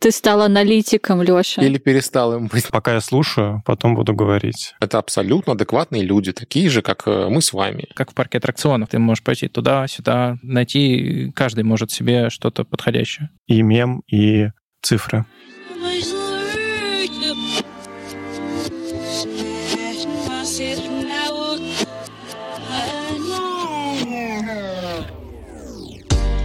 [0.00, 1.60] Ты стал аналитиком, Лёша.
[1.60, 2.68] Или перестал им быть.
[2.68, 4.74] Пока я слушаю, потом буду говорить.
[4.80, 7.88] Это абсолютно адекватные люди, такие же, как э, мы с вами.
[7.94, 8.90] Как в парке аттракционов.
[8.90, 11.32] Ты можешь пойти туда, сюда, найти.
[11.34, 13.30] Каждый может себе что-то подходящее.
[13.46, 14.50] И мем, и
[14.82, 15.24] цифры.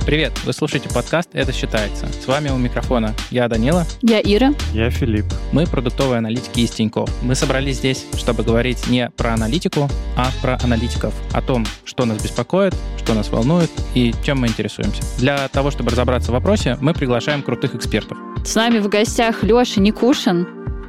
[0.05, 2.07] Привет, вы слушаете подкаст «Это считается».
[2.07, 3.85] С вами у микрофона я Данила.
[4.01, 4.53] Я Ира.
[4.73, 5.25] Я Филипп.
[5.53, 7.09] Мы продуктовые аналитики из Тинькофф.
[7.21, 11.13] Мы собрались здесь, чтобы говорить не про аналитику, а про аналитиков.
[11.31, 15.03] О том, что нас беспокоит, что нас волнует и чем мы интересуемся.
[15.19, 18.17] Для того, чтобы разобраться в вопросе, мы приглашаем крутых экспертов.
[18.45, 20.45] С нами в гостях Леша Никушин,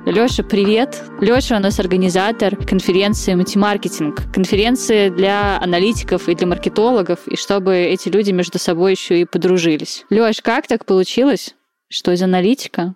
[0.06, 1.02] Леша, привет.
[1.22, 4.30] Леша у нас организатор конференции «Мультимаркетинг».
[4.34, 10.04] Конференции для аналитиков и для маркетологов, и чтобы эти люди между собой еще и подружились.
[10.10, 11.54] Леш, как так получилось,
[11.88, 12.94] что из аналитика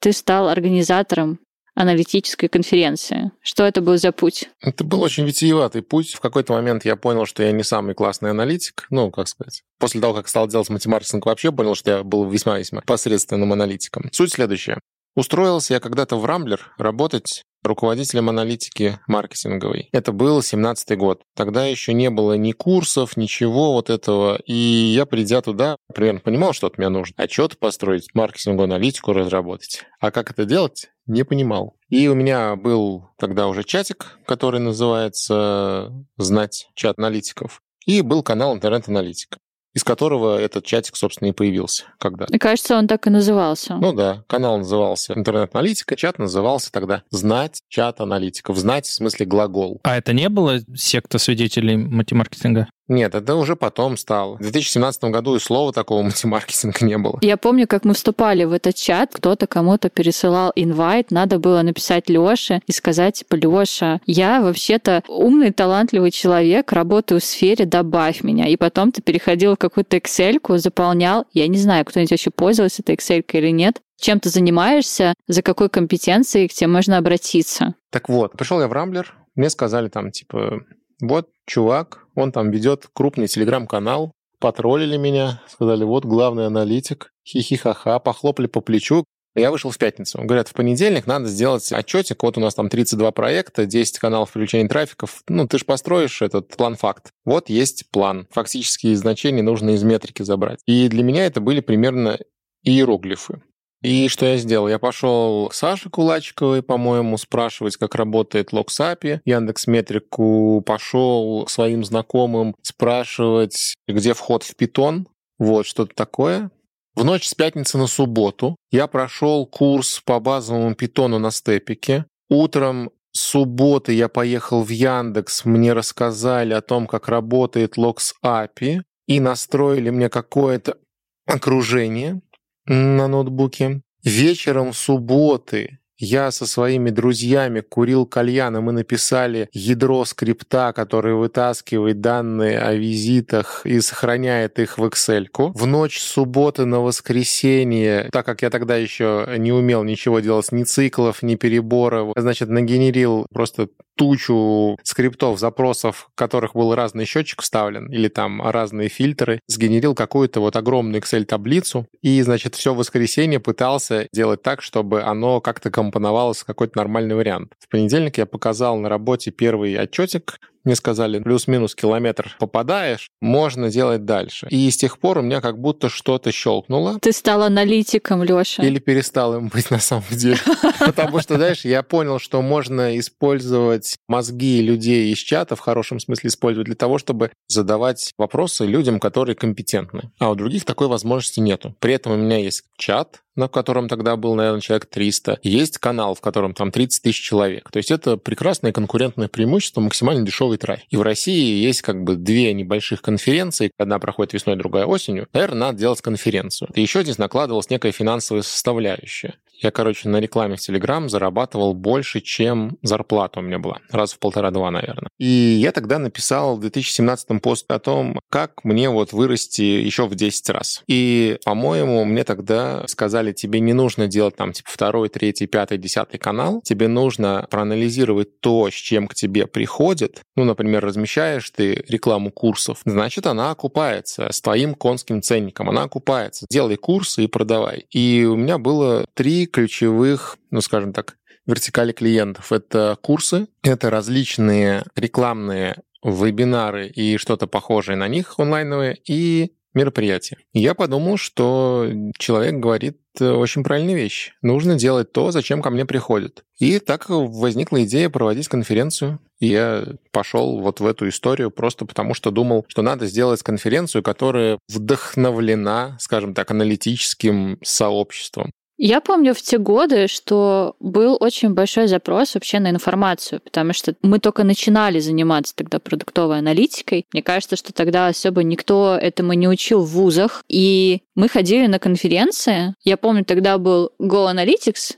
[0.00, 1.38] ты стал организатором
[1.74, 3.32] аналитической конференции.
[3.40, 4.50] Что это был за путь?
[4.60, 6.12] Это был очень витиеватый путь.
[6.12, 8.86] В какой-то момент я понял, что я не самый классный аналитик.
[8.90, 9.62] Ну, как сказать.
[9.78, 14.10] После того, как стал делать математикинг, вообще понял, что я был весьма-весьма посредственным аналитиком.
[14.12, 14.78] Суть следующая.
[15.14, 19.88] Устроился я когда-то в Рамблер работать руководителем аналитики маркетинговой.
[19.92, 21.22] Это был 17 год.
[21.34, 24.38] Тогда еще не было ни курсов, ничего вот этого.
[24.44, 27.14] И я, придя туда, примерно понимал, что от меня нужно.
[27.16, 29.84] Отчет построить, маркетинговую аналитику разработать.
[30.00, 31.76] А как это делать, не понимал.
[31.88, 37.60] И у меня был тогда уже чатик, который называется «Знать чат аналитиков».
[37.86, 39.38] И был канал интернет-аналитика
[39.74, 42.26] из которого этот чатик, собственно, и появился когда.
[42.28, 43.74] Мне кажется, он так и назывался.
[43.74, 48.56] Ну да, канал назывался интернет-аналитика, чат назывался тогда «Знать чат аналитиков».
[48.56, 49.80] «Знать» в смысле глагол.
[49.82, 52.68] А это не было секта свидетелей матемаркетинга?
[52.88, 54.36] Нет, это уже потом стало.
[54.36, 57.18] В 2017 году и слова такого мультимаркетинга не было.
[57.22, 62.10] Я помню, как мы вступали в этот чат, кто-то кому-то пересылал инвайт, надо было написать
[62.10, 68.48] Лёше и сказать, типа, Лёша, я вообще-то умный, талантливый человек, работаю в сфере, добавь меня.
[68.48, 72.96] И потом ты переходил в какую-то excel заполнял, я не знаю, кто-нибудь вообще пользовался этой
[72.96, 77.74] excel или нет, чем ты занимаешься, за какой компетенцией к тебе можно обратиться.
[77.90, 80.60] Так вот, пришел я в Рамблер, мне сказали там, типа,
[81.08, 88.46] вот чувак, он там ведет крупный телеграм-канал, потроллили меня, сказали, вот главный аналитик, хихи-ха-ха, похлопали
[88.46, 89.04] по плечу.
[89.36, 90.20] Я вышел в пятницу.
[90.22, 92.22] Говорят, в понедельник надо сделать отчетик.
[92.22, 95.22] Вот у нас там 32 проекта, 10 каналов привлечения трафиков.
[95.28, 97.10] Ну, ты же построишь этот план-факт.
[97.24, 98.28] Вот есть план.
[98.30, 100.60] Фактические значения нужно из метрики забрать.
[100.66, 102.18] И для меня это были примерно
[102.62, 103.42] иероглифы.
[103.84, 104.66] И что я сделал?
[104.66, 109.20] Я пошел к Саше Кулачковой, по-моему, спрашивать, как работает Локсапи.
[109.26, 115.06] Яндекс Метрику пошел своим знакомым спрашивать, где вход в питон.
[115.38, 116.50] Вот, что-то такое.
[116.94, 122.06] В ночь с пятницы на субботу я прошел курс по базовому питону на степике.
[122.30, 129.20] Утром субботы я поехал в Яндекс, мне рассказали о том, как работает Локс API, и
[129.20, 130.78] настроили мне какое-то
[131.26, 132.22] окружение
[132.66, 133.82] на ноутбуке.
[134.02, 142.00] Вечером субботы я со своими друзьями курил кальян, и мы написали ядро скрипта, который вытаскивает
[142.00, 145.26] данные о визитах и сохраняет их в Excel.
[145.30, 145.52] -ку.
[145.54, 150.64] В ночь субботы на воскресенье, так как я тогда еще не умел ничего делать, ни
[150.64, 157.90] циклов, ни переборов, значит, нагенерил просто тучу скриптов, запросов, в которых был разный счетчик вставлен,
[157.90, 164.42] или там разные фильтры, сгенерил какую-то вот огромную Excel-таблицу, и, значит, все воскресенье пытался делать
[164.42, 167.52] так, чтобы оно как-то компоновалось в какой-то нормальный вариант.
[167.58, 174.04] В понедельник я показал на работе первый отчетик, мне сказали, плюс-минус километр попадаешь, можно делать
[174.04, 174.46] дальше.
[174.50, 176.98] И с тех пор у меня как будто что-то щелкнуло.
[177.00, 178.62] Ты стал аналитиком, Леша.
[178.62, 180.38] Или перестал им быть на самом деле.
[180.80, 186.28] Потому что, знаешь, я понял, что можно использовать мозги людей из чата, в хорошем смысле
[186.28, 190.10] использовать, для того, чтобы задавать вопросы людям, которые компетентны.
[190.18, 191.74] А у других такой возможности нету.
[191.80, 195.40] При этом у меня есть чат, на котором тогда был, наверное, человек 300.
[195.42, 197.70] Есть канал, в котором там 30 тысяч человек.
[197.70, 200.86] То есть это прекрасное конкурентное преимущество, максимально дешевый трафик.
[200.90, 203.70] И в России есть как бы две небольших конференции.
[203.78, 205.28] Одна проходит весной, другая осенью.
[205.32, 206.70] Наверное, надо делать конференцию.
[206.74, 209.34] И еще здесь накладывалась некая финансовая составляющая.
[209.64, 213.78] Я, короче, на рекламе в Телеграм зарабатывал больше, чем зарплата у меня была.
[213.90, 215.08] Раз в полтора-два, наверное.
[215.18, 220.14] И я тогда написал в 2017 пост о том, как мне вот вырасти еще в
[220.14, 220.82] 10 раз.
[220.86, 226.20] И, по-моему, мне тогда сказали, тебе не нужно делать там типа второй, третий, пятый, десятый
[226.20, 226.60] канал.
[226.62, 230.20] Тебе нужно проанализировать то, с чем к тебе приходит.
[230.36, 235.70] Ну, например, размещаешь ты рекламу курсов, значит, она окупается с твоим конским ценником.
[235.70, 236.44] Она окупается.
[236.50, 237.86] Делай курсы и продавай.
[237.90, 241.16] И у меня было три ключевых, ну, скажем так,
[241.46, 242.50] вертикали клиентов.
[242.50, 250.38] Это курсы, это различные рекламные вебинары и что-то похожее на них онлайновые, и мероприятия.
[250.52, 254.32] Я подумал, что человек говорит очень правильные вещи.
[254.42, 256.44] Нужно делать то, зачем ко мне приходят.
[256.58, 259.20] И так возникла идея проводить конференцию.
[259.40, 264.02] И я пошел вот в эту историю просто потому, что думал, что надо сделать конференцию,
[264.02, 268.50] которая вдохновлена, скажем так, аналитическим сообществом.
[268.76, 273.94] Я помню в те годы, что был очень большой запрос вообще на информацию, потому что
[274.02, 277.06] мы только начинали заниматься тогда продуктовой аналитикой.
[277.12, 280.42] Мне кажется, что тогда особо никто этому не учил в вузах.
[280.48, 282.74] И мы ходили на конференции.
[282.82, 284.96] Я помню, тогда был Go Analytics,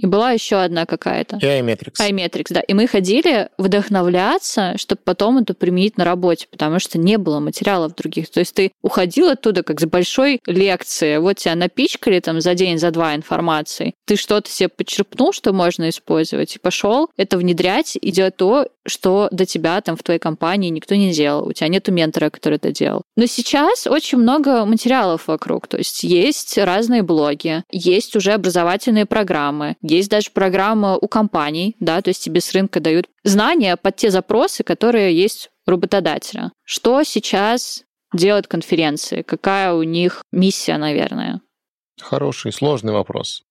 [0.00, 1.36] и была еще одна какая-то.
[1.36, 2.00] И iMetrics.
[2.00, 2.60] iMetrics, да.
[2.60, 7.94] И мы ходили вдохновляться, чтобы потом это применить на работе, потому что не было материалов
[7.94, 8.30] других.
[8.30, 11.18] То есть ты уходил оттуда как с большой лекции.
[11.18, 13.94] Вот тебя напичкали там за день, за два информации.
[14.06, 19.28] Ты что-то себе почерпнул, что можно использовать, и пошел это внедрять и делать то, что
[19.30, 21.46] до тебя там в твоей компании никто не делал.
[21.46, 23.02] У тебя нету ментора, который это делал.
[23.16, 25.68] Но сейчас очень много материалов вокруг.
[25.68, 32.00] То есть есть разные блоги, есть уже образовательные программы, есть даже программа у компаний, да,
[32.00, 36.52] то есть тебе с рынка дают знания под те запросы, которые есть у работодателя.
[36.64, 37.84] Что сейчас
[38.14, 39.22] делают конференции?
[39.22, 41.40] Какая у них миссия, наверное?
[42.00, 43.42] Хороший, сложный вопрос.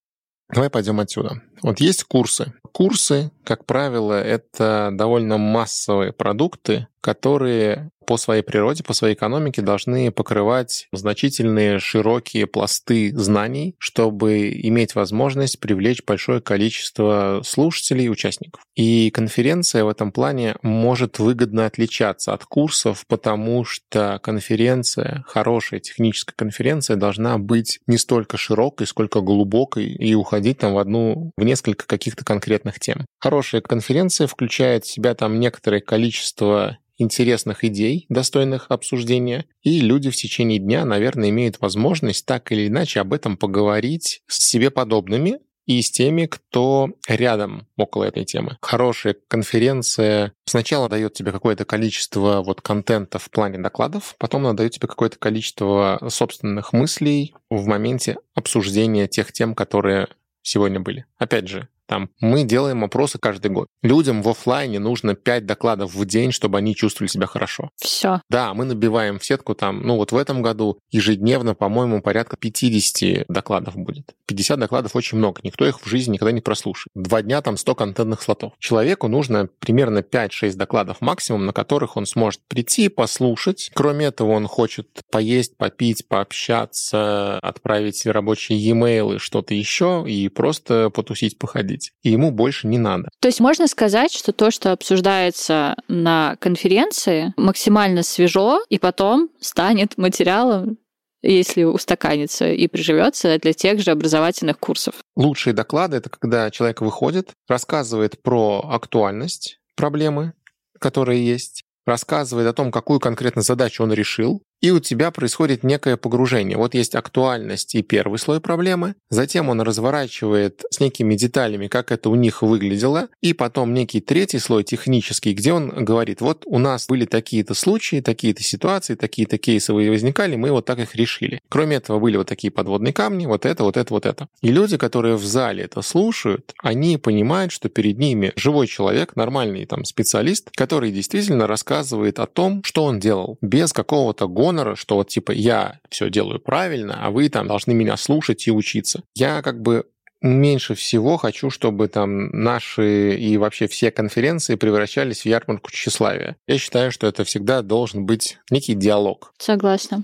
[0.52, 1.42] Давай пойдем отсюда.
[1.62, 2.54] Вот есть курсы.
[2.72, 10.12] Курсы, как правило, это довольно массовые продукты, которые по своей природе, по своей экономике должны
[10.12, 18.64] покрывать значительные широкие пласты знаний, чтобы иметь возможность привлечь большое количество слушателей и участников.
[18.76, 26.34] И конференция в этом плане может выгодно отличаться от курсов, потому что конференция, хорошая техническая
[26.36, 31.88] конференция должна быть не столько широкой, сколько глубокой и уходить там в одну, в несколько
[31.88, 33.06] каких-то конкретных тем.
[33.20, 40.16] Хорошая конференция включает в себя там некоторое количество интересных идей, достойных обсуждения, и люди в
[40.16, 45.84] течение дня, наверное, имеют возможность так или иначе об этом поговорить с себе подобными, и
[45.84, 48.58] с теми, кто рядом около этой темы.
[48.60, 54.72] Хорошая конференция сначала дает тебе какое-то количество вот контента в плане докладов, потом она дает
[54.72, 60.08] тебе какое-то количество собственных мыслей в моменте обсуждения тех тем, которые
[60.42, 61.06] сегодня были.
[61.18, 63.68] Опять же, там, мы делаем опросы каждый год.
[63.82, 67.72] Людям в офлайне нужно 5 докладов в день, чтобы они чувствовали себя хорошо.
[67.78, 68.22] Все.
[68.30, 73.26] Да, мы набиваем в сетку там, ну вот в этом году ежедневно, по-моему, порядка 50
[73.28, 74.14] докладов будет.
[74.28, 76.92] 50 докладов очень много, никто их в жизни никогда не прослушает.
[76.94, 78.54] Два дня там 100 контентных слотов.
[78.60, 83.72] Человеку нужно примерно 5-6 докладов максимум, на которых он сможет прийти, послушать.
[83.74, 91.40] Кроме этого, он хочет поесть, попить, пообщаться, отправить рабочие e-mail, что-то еще, и просто потусить,
[91.40, 93.10] походить видеть, и ему больше не надо.
[93.20, 99.98] То есть можно сказать, что то, что обсуждается на конференции, максимально свежо, и потом станет
[99.98, 100.78] материалом
[101.22, 104.96] если устаканится и приживется для тех же образовательных курсов.
[105.18, 110.32] Лучшие доклады— это когда человек выходит, рассказывает про актуальность проблемы,
[110.80, 115.98] которые есть, рассказывает о том, какую конкретно задачу он решил, и у тебя происходит некое
[115.98, 116.58] погружение.
[116.58, 122.10] Вот есть актуальность и первый слой проблемы, затем он разворачивает с некими деталями, как это
[122.10, 126.88] у них выглядело, и потом некий третий слой технический, где он говорит, вот у нас
[126.88, 131.42] были такие-то случаи, такие-то ситуации, такие-то кейсы возникали, мы вот так их решили.
[131.50, 134.28] Кроме этого были вот такие подводные камни, вот это, вот это, вот это.
[134.42, 139.66] И люди, которые в зале это слушают, они понимают, что перед ними живой человек, нормальный
[139.66, 144.96] там специалист, который действительно рассказывает о том, что он делал, без какого-то гонора гонора, что
[144.96, 149.04] вот типа я все делаю правильно, а вы там должны меня слушать и учиться.
[149.16, 149.86] Я как бы
[150.22, 156.36] меньше всего хочу, чтобы там наши и вообще все конференции превращались в ярмарку тщеславия.
[156.48, 159.34] Я считаю, что это всегда должен быть некий диалог.
[159.38, 160.04] Согласна.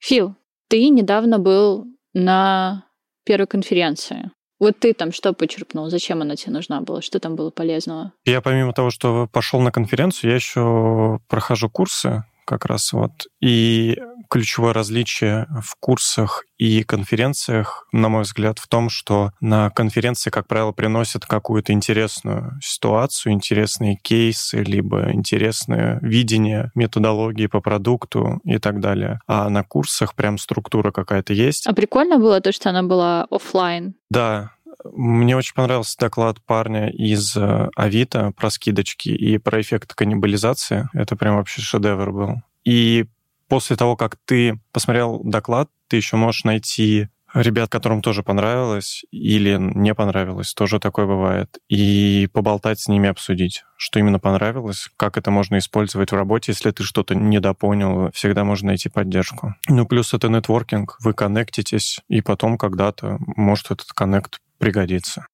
[0.00, 0.34] Фил,
[0.68, 2.86] ты недавно был на
[3.24, 4.30] первой конференции.
[4.58, 5.90] Вот ты там что почерпнул?
[5.90, 7.02] Зачем она тебе нужна была?
[7.02, 8.12] Что там было полезного?
[8.24, 13.10] Я помимо того, что пошел на конференцию, я еще прохожу курсы как раз вот.
[13.40, 13.98] И
[14.30, 20.46] ключевое различие в курсах и конференциях, на мой взгляд, в том, что на конференции, как
[20.46, 28.80] правило, приносят какую-то интересную ситуацию, интересные кейсы, либо интересное видение методологии по продукту и так
[28.80, 29.20] далее.
[29.26, 31.66] А на курсах прям структура какая-то есть.
[31.66, 33.94] А прикольно было то, что она была офлайн.
[34.08, 34.51] Да,
[34.92, 40.88] мне очень понравился доклад парня из э, Авито про скидочки и про эффект каннибализации.
[40.92, 42.34] Это прям вообще шедевр был.
[42.64, 43.06] И
[43.48, 49.56] после того, как ты посмотрел доклад, ты еще можешь найти ребят, которым тоже понравилось или
[49.58, 55.30] не понравилось, тоже такое бывает, и поболтать с ними, обсудить, что именно понравилось, как это
[55.30, 59.54] можно использовать в работе, если ты что-то недопонял, всегда можно найти поддержку.
[59.68, 65.26] Ну, плюс это нетворкинг, вы коннектитесь, и потом когда-то может этот коннект пригодиться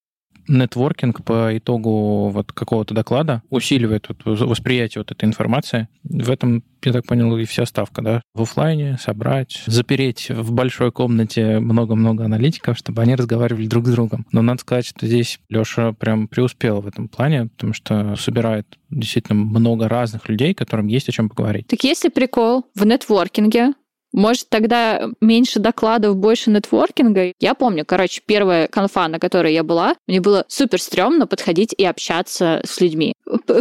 [0.49, 5.89] нетворкинг по итогу вот какого-то доклада усиливает вот восприятие вот этой информации.
[6.03, 8.23] В этом, я так понял, и вся ставка, да?
[8.35, 14.27] В офлайне собрать, запереть в большой комнате много-много аналитиков, чтобы они разговаривали друг с другом.
[14.33, 19.39] Но надо сказать, что здесь Леша прям преуспел в этом плане, потому что собирает действительно
[19.39, 21.67] много разных людей, которым есть о чем поговорить.
[21.67, 23.75] Так если прикол в нетворкинге,
[24.13, 27.33] может, тогда меньше докладов, больше нетворкинга?
[27.41, 31.85] Я помню, короче, первая конфа, на которой я была, мне было супер стрёмно подходить и
[31.85, 33.13] общаться с людьми.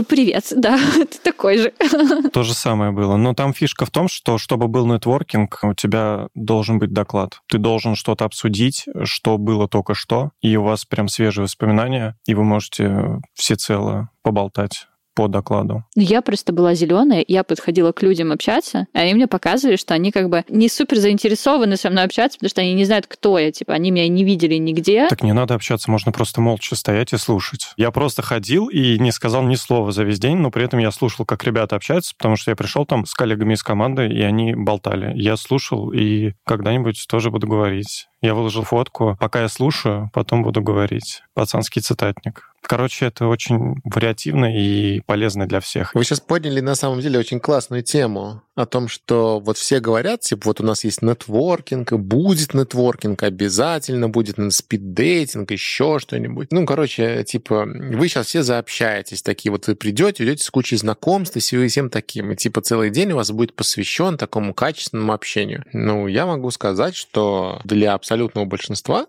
[0.08, 1.74] Привет, да, ты такой же.
[2.34, 3.18] То же самое было.
[3.18, 7.40] Но там фишка в том, что чтобы был нетворкинг, у тебя должен быть доклад.
[7.48, 12.34] Ты должен что-то обсудить, что было только что, и у вас прям свежие воспоминания, и
[12.34, 14.88] вы можете всецело поболтать
[15.18, 15.84] по докладу?
[15.96, 20.12] Я просто была зеленая, я подходила к людям общаться, и они мне показывали, что они
[20.12, 23.52] как бы не супер заинтересованы со мной общаться, потому что они не знают, кто я,
[23.52, 25.08] типа, они меня не видели нигде.
[25.08, 27.70] Так не надо общаться, можно просто молча стоять и слушать.
[27.78, 30.92] Я просто ходил и не сказал ни слова за весь день, но при этом я
[30.92, 34.54] слушал, как ребята общаются, потому что я пришел там с коллегами из команды, и они
[34.54, 35.14] болтали.
[35.16, 38.06] Я слушал, и когда-нибудь тоже буду говорить.
[38.22, 39.16] Я выложил фотку.
[39.20, 41.22] Пока я слушаю, потом буду говорить.
[41.34, 42.52] Пацанский цитатник.
[42.68, 45.96] Короче, это очень вариативно и полезно для всех.
[45.96, 50.22] Вы сейчас подняли на самом деле очень классную тему о том, что вот все говорят,
[50.22, 56.52] типа, вот у нас есть нетворкинг, будет нетворкинг, обязательно будет спиддейтинг, еще что-нибудь.
[56.52, 61.38] Ну, короче, типа, вы сейчас все заобщаетесь, такие вот вы придете, идете с кучей знакомств
[61.38, 65.64] и всем таким, и типа целый день у вас будет посвящен такому качественному общению.
[65.72, 69.06] Ну, я могу сказать, что для абсолютного большинства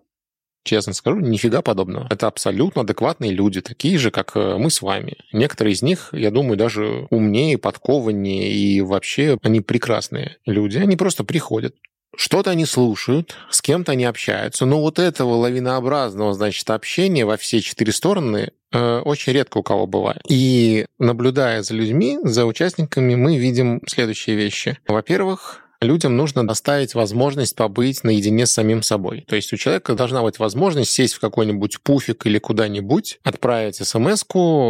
[0.68, 2.06] честно скажу, нифига подобного.
[2.10, 5.16] Это абсолютно адекватные люди, такие же, как э, мы с вами.
[5.32, 10.78] Некоторые из них, я думаю, даже умнее, подкованнее, и вообще они прекрасные люди.
[10.78, 11.74] Они просто приходят,
[12.16, 17.60] что-то они слушают, с кем-то они общаются, но вот этого лавинообразного, значит, общения во все
[17.60, 20.20] четыре стороны э, очень редко у кого бывает.
[20.28, 24.78] И наблюдая за людьми, за участниками, мы видим следующие вещи.
[24.88, 29.24] Во-первых, людям нужно оставить возможность побыть наедине с самим собой.
[29.28, 34.24] То есть у человека должна быть возможность сесть в какой-нибудь пуфик или куда-нибудь, отправить смс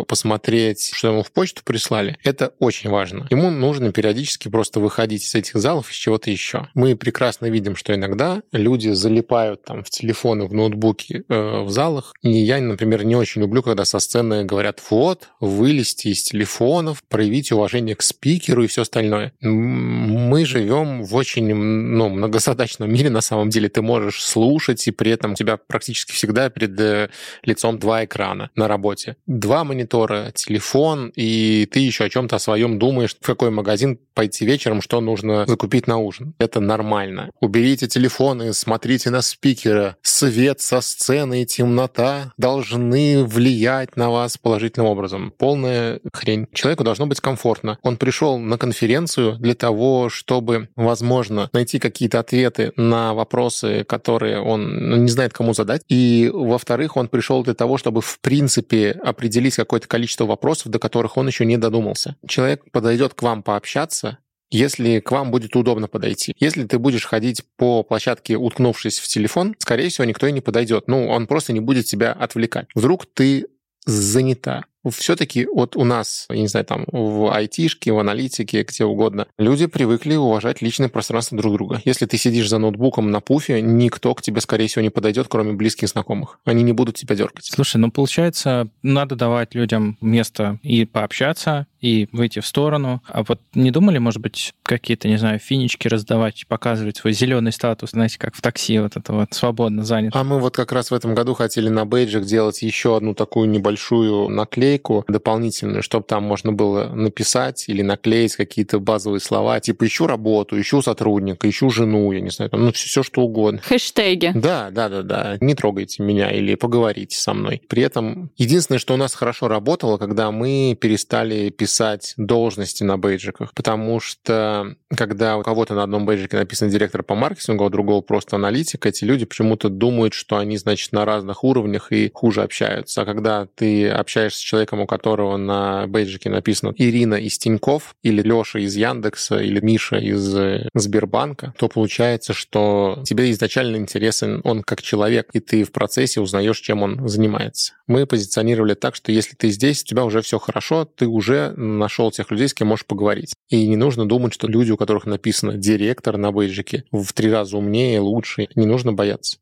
[0.07, 2.17] посмотреть, что ему в почту прислали.
[2.23, 3.27] Это очень важно.
[3.31, 6.69] Ему нужно периодически просто выходить из этих залов из чего-то еще.
[6.75, 12.15] Мы прекрасно видим, что иногда люди залипают там в телефоны, в ноутбуки э, в залах.
[12.23, 17.53] И я, например, не очень люблю, когда со сцены говорят, вот, вылезти из телефонов, проявить
[17.53, 19.33] уважение к спикеру и все остальное.
[19.41, 25.11] Мы живем в очень ну, многозадачном мире на самом деле ты можешь слушать, и при
[25.11, 27.11] этом у тебя практически всегда перед э,
[27.43, 29.17] лицом два экрана на работе.
[29.27, 34.45] Два монитора, телефон, и ты еще о чем-то о своем думаешь, в какой магазин пойти
[34.45, 36.35] вечером, что нужно закупить на ужин.
[36.39, 37.31] Это нормально.
[37.41, 39.97] Уберите телефоны, смотрите на спикера.
[40.03, 45.33] Свет со сцены и темнота должны влиять на вас положительным образом.
[45.39, 46.47] Полная хрень.
[46.53, 47.79] Человеку должно быть комфортно.
[47.83, 54.91] Он пришел на конференцию для того, чтобы возможно, найти какие-то ответы на вопросы, которые он
[54.91, 55.83] ну, не знает, кому задать.
[55.89, 61.19] И, во-вторых, он пришел для того, чтобы, в принципе, определить какое-то количество вопросов, до которых
[61.19, 62.17] он еще не додумался.
[62.27, 64.19] Человек подойдет к вам пообщаться,
[64.51, 66.35] если к вам будет удобно подойти.
[66.39, 70.89] Если ты будешь ходить по площадке, уткнувшись в телефон, скорее всего, никто и не подойдет.
[70.89, 72.67] Ну, он просто не будет тебя отвлекать.
[72.75, 73.47] Вдруг ты
[73.85, 79.27] занята все-таки вот у нас, я не знаю, там в айтишке, в аналитике, где угодно,
[79.39, 81.81] люди привыкли уважать личное пространство друг друга.
[81.85, 85.53] Если ты сидишь за ноутбуком на пуфе, никто к тебе, скорее всего, не подойдет, кроме
[85.53, 86.39] близких знакомых.
[86.45, 87.45] Они не будут тебя дергать.
[87.45, 93.03] Слушай, ну получается, надо давать людям место и пообщаться, и выйти в сторону.
[93.07, 97.91] А вот не думали, может быть, какие-то, не знаю, финички раздавать, показывать свой зеленый статус,
[97.91, 100.15] знаете, как в такси вот это вот свободно занят?
[100.15, 103.49] А мы вот как раз в этом году хотели на бейджах делать еще одну такую
[103.49, 109.87] небольшую наклейку, библиотеку дополнительную, чтобы там можно было написать или наклеить какие-то базовые слова, типа
[109.87, 113.61] ищу работу, ищу сотрудника, ищу жену, я не знаю, там, ну все, все что угодно.
[113.63, 114.33] Хэштеги.
[114.35, 115.37] Да, да, да, да.
[115.41, 117.63] Не трогайте меня или поговорите со мной.
[117.69, 123.53] При этом единственное, что у нас хорошо работало, когда мы перестали писать должности на бейджиках,
[123.55, 128.01] потому что когда у кого-то на одном бейджике написано директор по маркетингу, а у другого
[128.01, 133.03] просто аналитик, эти люди почему-то думают, что они, значит, на разных уровнях и хуже общаются.
[133.03, 138.23] А когда ты общаешься с человеком, у которого на бейджике написано Ирина из Тиньков, или
[138.23, 144.63] Леша из Яндекса, или Миша из э, Сбербанка, то получается, что тебе изначально интересен он
[144.63, 147.75] как человек, и ты в процессе узнаешь, чем он занимается.
[147.87, 152.11] Мы позиционировали так, что если ты здесь, у тебя уже все хорошо, ты уже нашел
[152.11, 153.35] тех людей, с кем можешь поговорить.
[153.49, 157.57] И не нужно думать, что люди, у которых написано директор на бейджике, в три раза
[157.57, 158.49] умнее, лучше.
[158.55, 159.39] Не нужно бояться.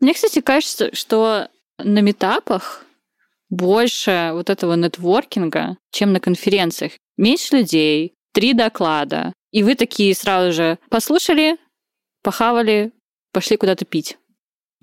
[0.00, 2.84] Мне, кстати, кажется, что на метапах
[3.50, 6.92] больше вот этого нетворкинга, чем на конференциях.
[7.16, 9.32] Меньше людей, три доклада.
[9.52, 11.56] И вы такие сразу же послушали,
[12.22, 12.92] похавали,
[13.32, 14.18] пошли куда-то пить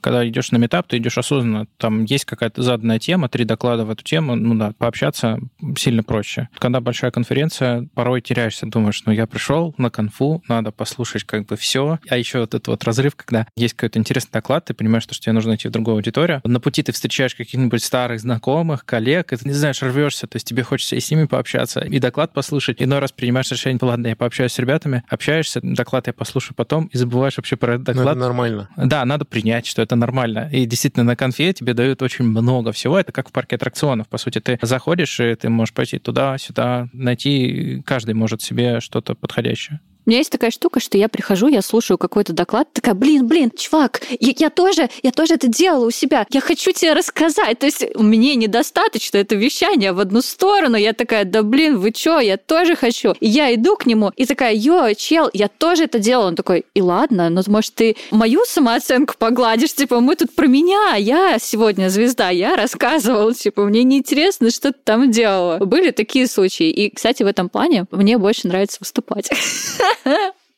[0.01, 1.67] когда идешь на метап, ты идешь осознанно.
[1.77, 5.39] Там есть какая-то заданная тема, три доклада в эту тему, ну да, пообщаться
[5.77, 6.49] сильно проще.
[6.57, 11.55] Когда большая конференция, порой теряешься, думаешь, ну я пришел на конфу, надо послушать как бы
[11.55, 11.99] все.
[12.09, 15.33] А еще вот этот вот разрыв, когда есть какой-то интересный доклад, ты понимаешь, что тебе
[15.33, 16.41] нужно идти в другую аудиторию.
[16.43, 20.47] На пути ты встречаешь каких-нибудь старых знакомых, коллег, и ты не знаешь, рвешься, то есть
[20.47, 22.81] тебе хочется и с ними пообщаться, и доклад послушать.
[22.81, 26.97] Иной раз принимаешь решение, ладно, я пообщаюсь с ребятами, общаешься, доклад я послушаю потом, и
[26.97, 28.05] забываешь вообще про этот доклад.
[28.05, 28.69] Но это нормально.
[28.77, 30.49] Да, надо принять, что это это нормально.
[30.51, 32.97] И действительно, на конфе тебе дают очень много всего.
[32.97, 34.07] Это как в парке аттракционов.
[34.07, 37.83] По сути, ты заходишь, и ты можешь пойти туда, сюда, найти.
[37.85, 39.81] Каждый может себе что-то подходящее.
[40.05, 43.51] У меня есть такая штука, что я прихожу, я слушаю какой-то доклад, такая, блин, блин,
[43.55, 47.59] чувак, я, я тоже, я тоже это делала у себя, я хочу тебе рассказать.
[47.59, 50.75] То есть мне недостаточно это вещание в одну сторону.
[50.75, 53.13] Я такая, да блин, вы чё, я тоже хочу.
[53.19, 56.27] И я иду к нему и такая, йо, чел, я тоже это делала.
[56.27, 60.95] Он такой, и ладно, но может ты мою самооценку погладишь, типа, мы тут про меня,
[60.95, 65.57] я сегодня звезда, я рассказывал, типа, мне неинтересно, что ты там делала.
[65.63, 66.69] Были такие случаи.
[66.69, 69.29] И, кстати, в этом плане мне больше нравится выступать.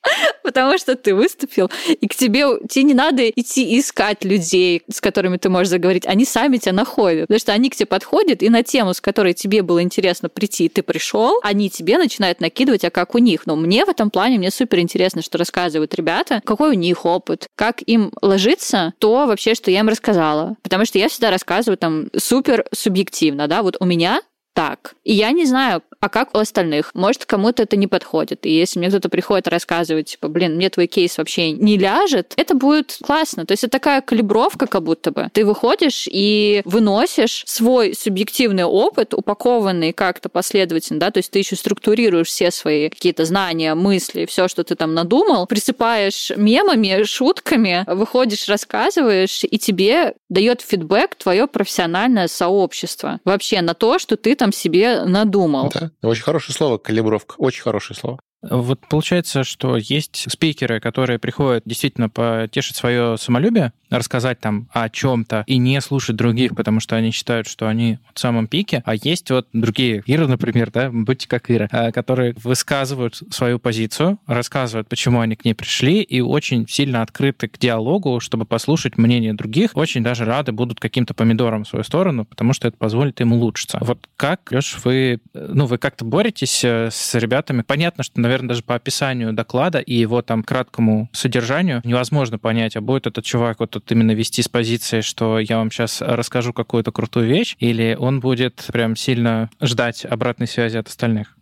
[0.44, 5.38] Потому что ты выступил, и к тебе, тебе не надо идти искать людей, с которыми
[5.38, 6.06] ты можешь заговорить.
[6.06, 7.28] Они сами тебя находят.
[7.28, 10.70] Потому что они к тебе подходят, и на тему, с которой тебе было интересно прийти,
[10.70, 13.46] ты пришел, они тебе начинают накидывать, а как у них.
[13.46, 17.48] Но мне в этом плане, мне супер интересно, что рассказывают ребята, какой у них опыт,
[17.56, 20.56] как им ложится то вообще, что я им рассказала.
[20.62, 24.22] Потому что я всегда рассказываю там супер субъективно, да, вот у меня
[24.54, 24.96] так.
[25.04, 26.92] И я не знаю, а как у остальных?
[26.94, 28.46] Может, кому-то это не подходит.
[28.46, 32.56] И если мне кто-то приходит рассказывать, типа, блин, мне твой кейс вообще не ляжет, это
[32.56, 33.46] будет классно.
[33.46, 35.30] То есть это такая калибровка как будто бы.
[35.34, 41.56] Ты выходишь и выносишь свой субъективный опыт, упакованный как-то последовательно, да, то есть ты еще
[41.56, 48.50] структурируешь все свои какие-то знания, мысли, все, что ты там надумал, присыпаешь мемами, шутками, выходишь,
[48.50, 55.06] рассказываешь, и тебе дает фидбэк твое профессиональное сообщество вообще на то, что ты там себе
[55.06, 55.72] надумал.
[55.74, 55.92] Да.
[56.02, 57.36] Очень хорошее слово, калибровка.
[57.38, 58.20] Очень хорошее слово.
[58.44, 65.44] Вот получается, что есть спикеры, которые приходят действительно потешить свое самолюбие, рассказать там о чем-то
[65.48, 69.30] и не слушать других, потому что они считают, что они в самом пике, а есть
[69.32, 75.20] вот другие, Ира, например, да, будьте как Ира, а, которые высказывают свою позицию, рассказывают, почему
[75.20, 80.04] они к ней пришли, и очень сильно открыты к диалогу, чтобы послушать мнение других, очень
[80.04, 83.78] даже рады будут каким-то помидорам в свою сторону, потому что это позволит им улучшиться.
[83.82, 87.62] Вот как, Леш, вы, ну, вы как-то боретесь э, с ребятами?
[87.62, 92.82] Понятно, что, наверное, даже по описанию доклада и его там краткому содержанию невозможно понять, а
[92.82, 96.92] будет этот чувак вот тут именно вести с позиции, что я вам сейчас расскажу какую-то
[96.92, 101.38] крутую вещь, или он будет прям сильно ждать обратной связи от остальных?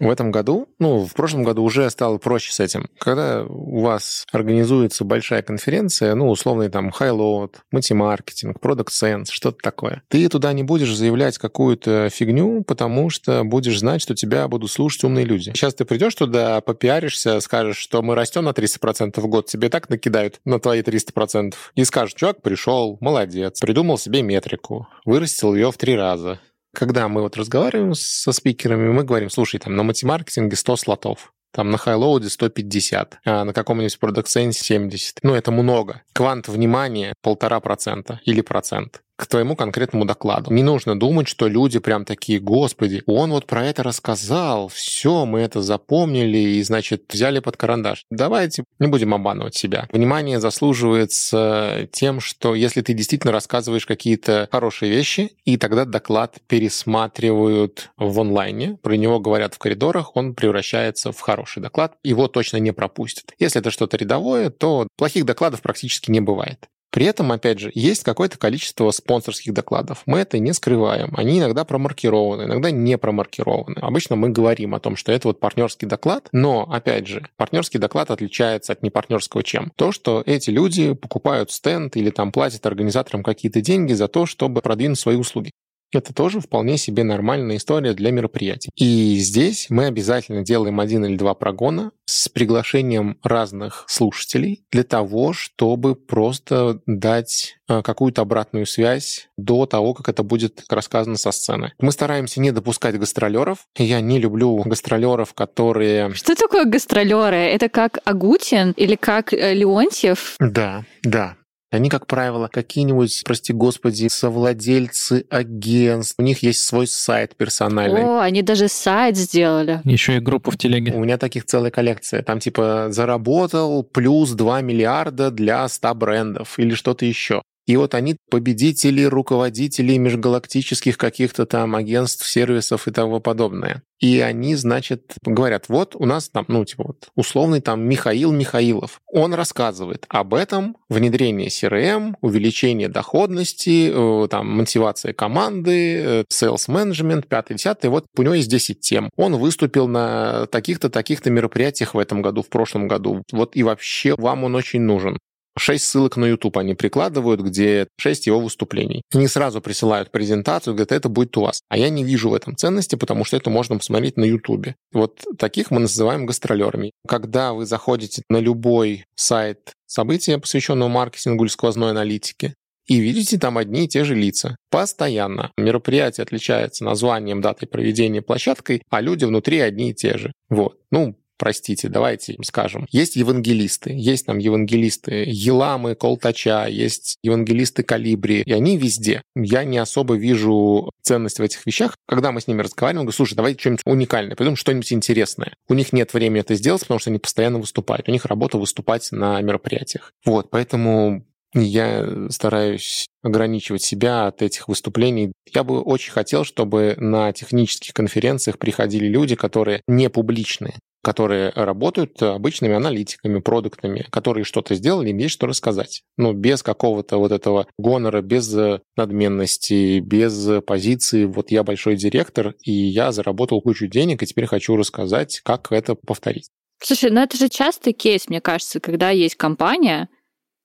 [0.00, 2.88] В этом году, ну, в прошлом году уже стало проще с этим.
[2.98, 10.02] Когда у вас организуется большая конференция, ну, условный там Highload, мультимаркетинг, Product Sense, что-то такое,
[10.08, 15.04] ты туда не будешь заявлять какую-то фигню, потому что будешь знать, что тебя будут слушать
[15.04, 15.50] умные люди.
[15.54, 19.88] Сейчас ты придешь туда, попиаришься, скажешь, что мы растем на 300% в год, тебе так
[19.88, 25.76] накидают на твои 300%, и скажешь, чувак пришел, молодец, придумал себе метрику, вырастил ее в
[25.76, 26.40] три раза,
[26.74, 31.70] когда мы вот разговариваем со спикерами, мы говорим, слушай, там на мультимаркетинге 100 слотов, там
[31.70, 35.20] на хайлоуде 150, а на каком-нибудь Product Sense 70.
[35.22, 36.02] Ну, это много.
[36.12, 39.03] Квант внимания полтора процента или процент.
[39.16, 40.52] К твоему конкретному докладу.
[40.52, 45.40] Не нужно думать, что люди прям такие, господи, он вот про это рассказал, все, мы
[45.40, 48.04] это запомнили и, значит, взяли под карандаш.
[48.10, 49.88] Давайте не будем обманывать себя.
[49.92, 57.90] Внимание заслуживается тем, что если ты действительно рассказываешь какие-то хорошие вещи, и тогда доклад пересматривают
[57.96, 62.72] в онлайне, про него говорят в коридорах, он превращается в хороший доклад, его точно не
[62.72, 63.32] пропустят.
[63.38, 66.68] Если это что-то рядовое, то плохих докладов практически не бывает.
[66.94, 70.04] При этом, опять же, есть какое-то количество спонсорских докладов.
[70.06, 71.12] Мы это не скрываем.
[71.16, 73.80] Они иногда промаркированы, иногда не промаркированы.
[73.80, 78.12] Обычно мы говорим о том, что это вот партнерский доклад, но, опять же, партнерский доклад
[78.12, 79.72] отличается от непартнерского чем?
[79.74, 84.62] То, что эти люди покупают стенд или там платят организаторам какие-то деньги за то, чтобы
[84.62, 85.50] продвинуть свои услуги
[85.94, 88.70] это тоже вполне себе нормальная история для мероприятий.
[88.76, 95.32] И здесь мы обязательно делаем один или два прогона с приглашением разных слушателей для того,
[95.32, 101.72] чтобы просто дать э, какую-то обратную связь до того, как это будет рассказано со сцены.
[101.80, 103.66] Мы стараемся не допускать гастролеров.
[103.76, 106.12] Я не люблю гастролеров, которые...
[106.14, 107.36] Что такое гастролеры?
[107.36, 110.36] Это как Агутин или как э, Леонтьев?
[110.38, 111.36] Да, да.
[111.74, 116.14] Они, как правило, какие-нибудь, прости господи, совладельцы агентств.
[116.18, 118.04] У них есть свой сайт персональный.
[118.04, 119.80] О, они даже сайт сделали.
[119.84, 120.92] Еще и группу в телеге.
[120.92, 122.22] У меня таких целая коллекция.
[122.22, 127.42] Там типа заработал плюс 2 миллиарда для 100 брендов или что-то еще.
[127.66, 133.82] И вот они победители, руководители межгалактических каких-то там агентств, сервисов и тому подобное.
[134.00, 139.00] И они, значит, говорят, вот у нас там, ну, типа вот условный там Михаил Михаилов.
[139.10, 147.28] Он рассказывает об этом, внедрение CRM, увеличение доходности, э, там, мотивация команды, э, sales management,
[147.28, 147.88] пятый, десятый.
[147.88, 149.08] Вот у него есть 10 тем.
[149.16, 153.22] Он выступил на таких-то, таких-то мероприятиях в этом году, в прошлом году.
[153.32, 155.18] Вот и вообще вам он очень нужен.
[155.58, 159.02] Шесть ссылок на YouTube они прикладывают, где шесть его выступлений.
[159.12, 161.60] Они сразу присылают презентацию, говорят, это будет у вас.
[161.68, 164.74] А я не вижу в этом ценности, потому что это можно посмотреть на YouTube.
[164.92, 166.92] Вот таких мы называем гастролерами.
[167.06, 172.54] Когда вы заходите на любой сайт события, посвященного маркетингу или сквозной аналитике,
[172.86, 174.56] и видите там одни и те же лица.
[174.70, 175.52] Постоянно.
[175.56, 180.32] Мероприятие отличается названием, датой проведения, площадкой, а люди внутри одни и те же.
[180.50, 180.78] Вот.
[180.90, 182.86] Ну, простите, давайте скажем.
[182.90, 189.22] Есть евангелисты, есть там евангелисты Еламы, Колтача, есть евангелисты Калибри, и они везде.
[189.34, 191.96] Я не особо вижу ценность в этих вещах.
[192.06, 195.54] Когда мы с ними разговариваем, говорю, слушай, давайте что-нибудь уникальное, придумаем что-нибудь интересное.
[195.68, 198.08] У них нет времени это сделать, потому что они постоянно выступают.
[198.08, 200.12] У них работа выступать на мероприятиях.
[200.24, 205.32] Вот, поэтому я стараюсь ограничивать себя от этих выступлений.
[205.52, 212.20] Я бы очень хотел, чтобы на технических конференциях приходили люди, которые не публичные которые работают
[212.22, 216.02] обычными аналитиками, продуктами, которые что-то сделали, им есть что рассказать.
[216.16, 218.56] Но без какого-то вот этого гонора, без
[218.96, 224.76] надменности, без позиции «вот я большой директор, и я заработал кучу денег, и теперь хочу
[224.76, 226.48] рассказать, как это повторить».
[226.82, 230.08] Слушай, ну это же частый кейс, мне кажется, когда есть компания,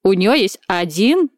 [0.03, 1.29] у нее есть один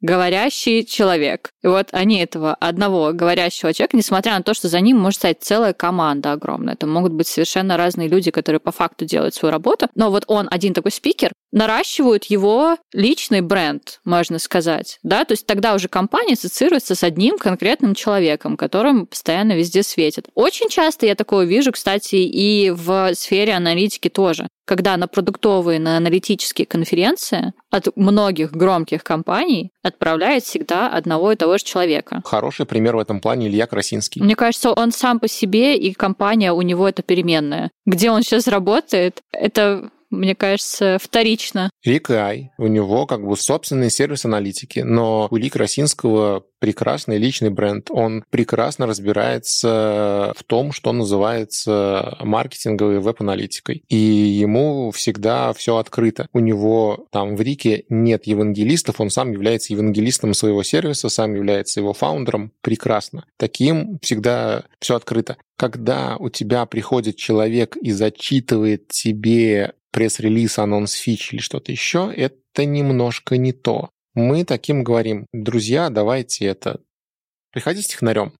[0.00, 1.50] говорящий человек.
[1.62, 5.42] И вот они этого одного говорящего человека, несмотря на то, что за ним может стоять
[5.42, 9.88] целая команда огромная, это могут быть совершенно разные люди, которые по факту делают свою работу,
[9.94, 14.98] но вот он один такой спикер, наращивают его личный бренд, можно сказать.
[15.02, 15.24] Да?
[15.24, 20.28] То есть тогда уже компания ассоциируется с одним конкретным человеком, которым постоянно везде светит.
[20.34, 24.46] Очень часто я такое вижу, кстати, и в сфере аналитики тоже.
[24.68, 31.56] Когда на продуктовые, на аналитические конференции от многих громких компаний отправляет всегда одного и того
[31.56, 32.20] же человека.
[32.22, 34.22] Хороший пример в этом плане Илья Красинский.
[34.22, 37.70] Мне кажется, он сам по себе, и компания у него это переменная.
[37.86, 41.70] Где он сейчас работает, это мне кажется, вторично.
[41.84, 47.50] Рик Ай, у него как бы собственный сервис аналитики, но у Ли Красинского прекрасный личный
[47.50, 47.88] бренд.
[47.90, 53.82] Он прекрасно разбирается в том, что называется маркетинговой веб-аналитикой.
[53.88, 56.26] И ему всегда все открыто.
[56.32, 61.80] У него там в Рике нет евангелистов, он сам является евангелистом своего сервиса, сам является
[61.80, 62.52] его фаундером.
[62.60, 63.24] Прекрасно.
[63.36, 65.36] Таким всегда все открыто.
[65.56, 72.64] Когда у тебя приходит человек и зачитывает тебе пресс-релиз, анонс фич или что-то еще, это
[72.64, 73.90] немножко не то.
[74.14, 76.80] Мы таким говорим, друзья, давайте это,
[77.52, 78.32] приходите технарем.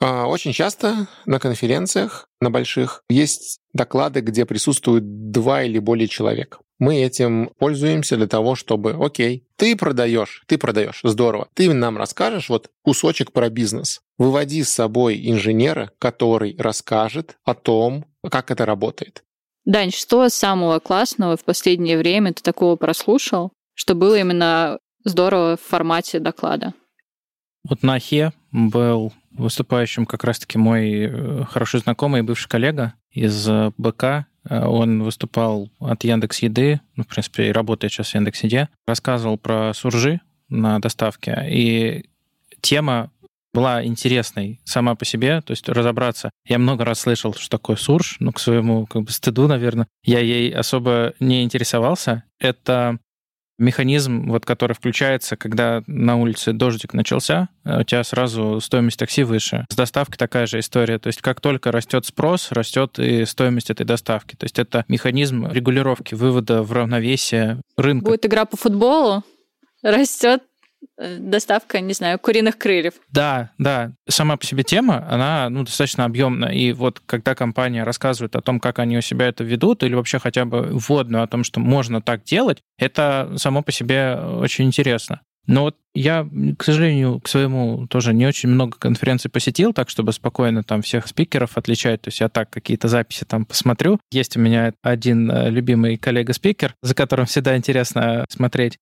[0.00, 6.60] А, очень часто на конференциях, на больших, есть доклады, где присутствуют два или более человек.
[6.78, 11.48] Мы этим пользуемся для того, чтобы, окей, ты продаешь, ты продаешь, здорово.
[11.54, 14.00] Ты нам расскажешь вот кусочек про бизнес.
[14.18, 19.24] Выводи с собой инженера, который расскажет о том, как это работает.
[19.64, 25.60] Дань, что самого классного в последнее время ты такого прослушал, что было именно здорово в
[25.60, 26.74] формате доклада?
[27.66, 33.48] Вот на Ахе был выступающим как раз-таки мой э, хороший знакомый и бывший коллега из
[33.48, 34.26] э, БК.
[34.48, 38.68] Э, он выступал от Яндекс Еды, ну, в принципе, и работает сейчас в Яндекс Еде.
[38.86, 41.46] Рассказывал про суржи на доставке.
[41.50, 42.04] И
[42.60, 43.10] тема
[43.54, 46.30] была интересной сама по себе, то есть разобраться.
[46.46, 50.18] Я много раз слышал, что такое сурж, но к своему как бы, стыду, наверное, я
[50.18, 52.24] ей особо не интересовался.
[52.38, 52.98] Это
[53.58, 59.22] механизм, вот, который включается, когда на улице дождик начался, а у тебя сразу стоимость такси
[59.22, 59.64] выше.
[59.70, 60.98] С доставкой такая же история.
[60.98, 64.34] То есть как только растет спрос, растет и стоимость этой доставки.
[64.34, 68.06] То есть это механизм регулировки, вывода в равновесие рынка.
[68.06, 69.22] Будет игра по футболу,
[69.82, 70.42] растет
[70.98, 72.94] доставка, не знаю, куриных крыльев.
[73.10, 73.92] Да, да.
[74.08, 76.52] Сама по себе тема, она ну, достаточно объемная.
[76.52, 80.18] И вот когда компания рассказывает о том, как они у себя это ведут, или вообще
[80.18, 85.20] хотя бы вводную о том, что можно так делать, это само по себе очень интересно.
[85.46, 86.26] Но вот я,
[86.58, 91.06] к сожалению, к своему тоже не очень много конференций посетил, так чтобы спокойно там всех
[91.06, 92.02] спикеров отличать.
[92.02, 94.00] То есть я так какие-то записи там посмотрю.
[94.10, 98.78] Есть у меня один э, любимый коллега-спикер, за которым всегда интересно смотреть.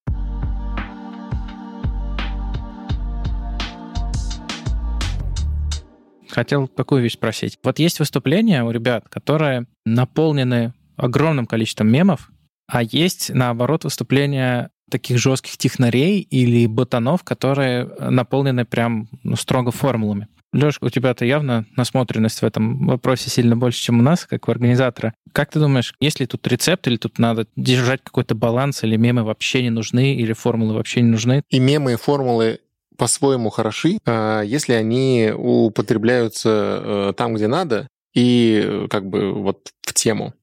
[6.32, 7.58] Хотел такую вещь спросить.
[7.62, 12.30] Вот есть выступления у ребят, которые наполнены огромным количеством мемов,
[12.66, 20.28] а есть, наоборот, выступления таких жестких технарей или ботанов, которые наполнены прям ну, строго формулами.
[20.52, 24.50] Леш, у тебя-то явно насмотренность в этом вопросе сильно больше, чем у нас, как у
[24.50, 25.14] организатора.
[25.32, 29.24] Как ты думаешь, есть ли тут рецепт, или тут надо держать какой-то баланс, или мемы
[29.24, 31.42] вообще не нужны, или формулы вообще не нужны?
[31.48, 32.60] И мемы, и формулы
[32.96, 39.70] по-своему хороши, а, если они употребляются э, там, где надо, и э, как бы вот
[39.82, 40.34] в тему.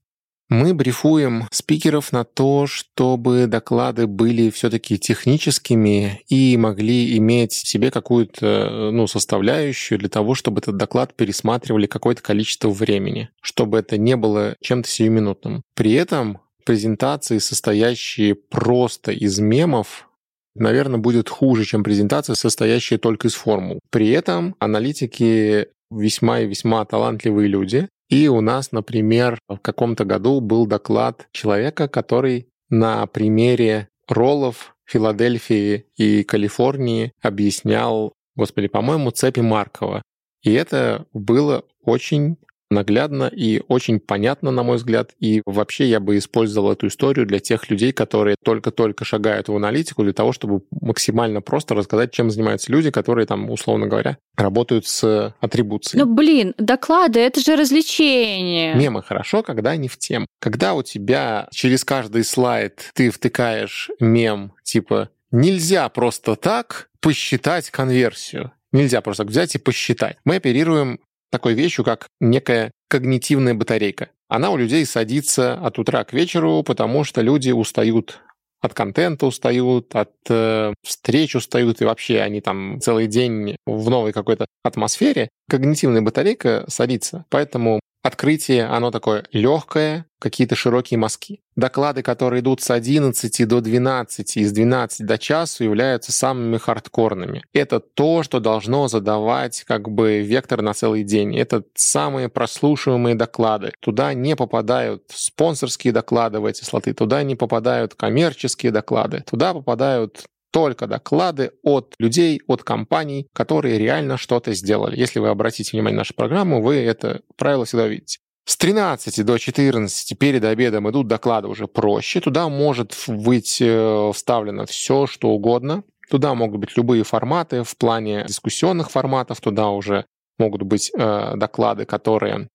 [0.50, 7.92] Мы брифуем спикеров на то, чтобы доклады были все-таки техническими и могли иметь в себе
[7.92, 14.16] какую-то ну, составляющую для того, чтобы этот доклад пересматривали какое-то количество времени, чтобы это не
[14.16, 15.62] было чем-то сиюминутным.
[15.74, 20.09] При этом презентации, состоящие просто из мемов,
[20.54, 23.80] наверное, будет хуже, чем презентация, состоящая только из формул.
[23.90, 27.88] При этом аналитики весьма и весьма талантливые люди.
[28.08, 35.86] И у нас, например, в каком-то году был доклад человека, который на примере роллов Филадельфии
[35.96, 40.02] и Калифорнии объяснял, господи, по-моему, цепи Маркова.
[40.42, 42.36] И это было очень
[42.70, 45.10] наглядно и очень понятно, на мой взгляд.
[45.18, 50.02] И вообще я бы использовал эту историю для тех людей, которые только-только шагают в аналитику,
[50.04, 55.34] для того, чтобы максимально просто рассказать, чем занимаются люди, которые там, условно говоря, работают с
[55.40, 56.02] атрибуцией.
[56.04, 58.74] Ну, блин, доклады— это же развлечение.
[58.74, 60.26] Мемы хорошо, когда они в тем.
[60.40, 68.52] Когда у тебя через каждый слайд ты втыкаешь мем типа «нельзя просто так посчитать конверсию»,
[68.72, 70.16] Нельзя просто взять и посчитать.
[70.24, 74.10] Мы оперируем такой вещью, как некая когнитивная батарейка.
[74.28, 78.20] Она у людей садится от утра к вечеру, потому что люди устают
[78.60, 84.12] от контента устают, от э, встреч устают, и вообще они там целый день в новой
[84.12, 85.30] какой-то атмосфере.
[85.48, 87.24] Когнитивная батарейка садится.
[87.30, 91.40] Поэтому Открытие, оно такое легкое, какие-то широкие мазки.
[91.54, 97.42] Доклады, которые идут с 11 до 12 и с 12 до часу, являются самыми хардкорными.
[97.52, 101.36] Это то, что должно задавать как бы вектор на целый день.
[101.36, 103.72] Это самые прослушиваемые доклады.
[103.80, 110.24] Туда не попадают спонсорские доклады в эти слоты, туда не попадают коммерческие доклады, туда попадают
[110.50, 114.98] только доклады от людей, от компаний, которые реально что-то сделали.
[114.98, 118.18] Если вы обратите внимание на нашу программу, вы это правило всегда увидите.
[118.44, 122.20] С 13 до 14 перед обедом идут доклады уже проще.
[122.20, 125.84] Туда может быть э, вставлено все, что угодно.
[126.10, 129.40] Туда могут быть любые форматы в плане дискуссионных форматов.
[129.40, 130.06] Туда уже
[130.38, 132.48] могут быть э, доклады, которые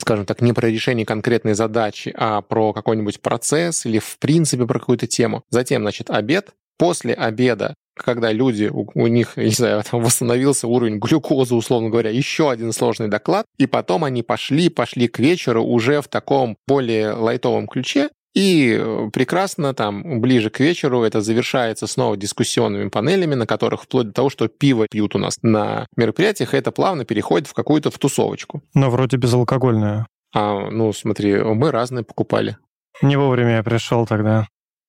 [0.00, 4.78] скажем так, не про решение конкретной задачи, а про какой-нибудь процесс или в принципе про
[4.78, 5.42] какую-то тему.
[5.50, 10.98] Затем, значит, обед, после обеда, когда люди, у, у них, не знаю, там восстановился уровень
[10.98, 16.00] глюкозы, условно говоря, еще один сложный доклад, и потом они пошли, пошли к вечеру уже
[16.00, 22.16] в таком более лайтовом ключе, и э, прекрасно там ближе к вечеру это завершается снова
[22.16, 26.72] дискуссионными панелями, на которых вплоть до того, что пиво пьют у нас на мероприятиях, это
[26.72, 28.62] плавно переходит в какую-то в тусовочку.
[28.72, 30.06] Но вроде безалкогольная.
[30.32, 32.56] А, ну смотри, мы разные покупали.
[33.02, 34.46] Не вовремя я пришел тогда.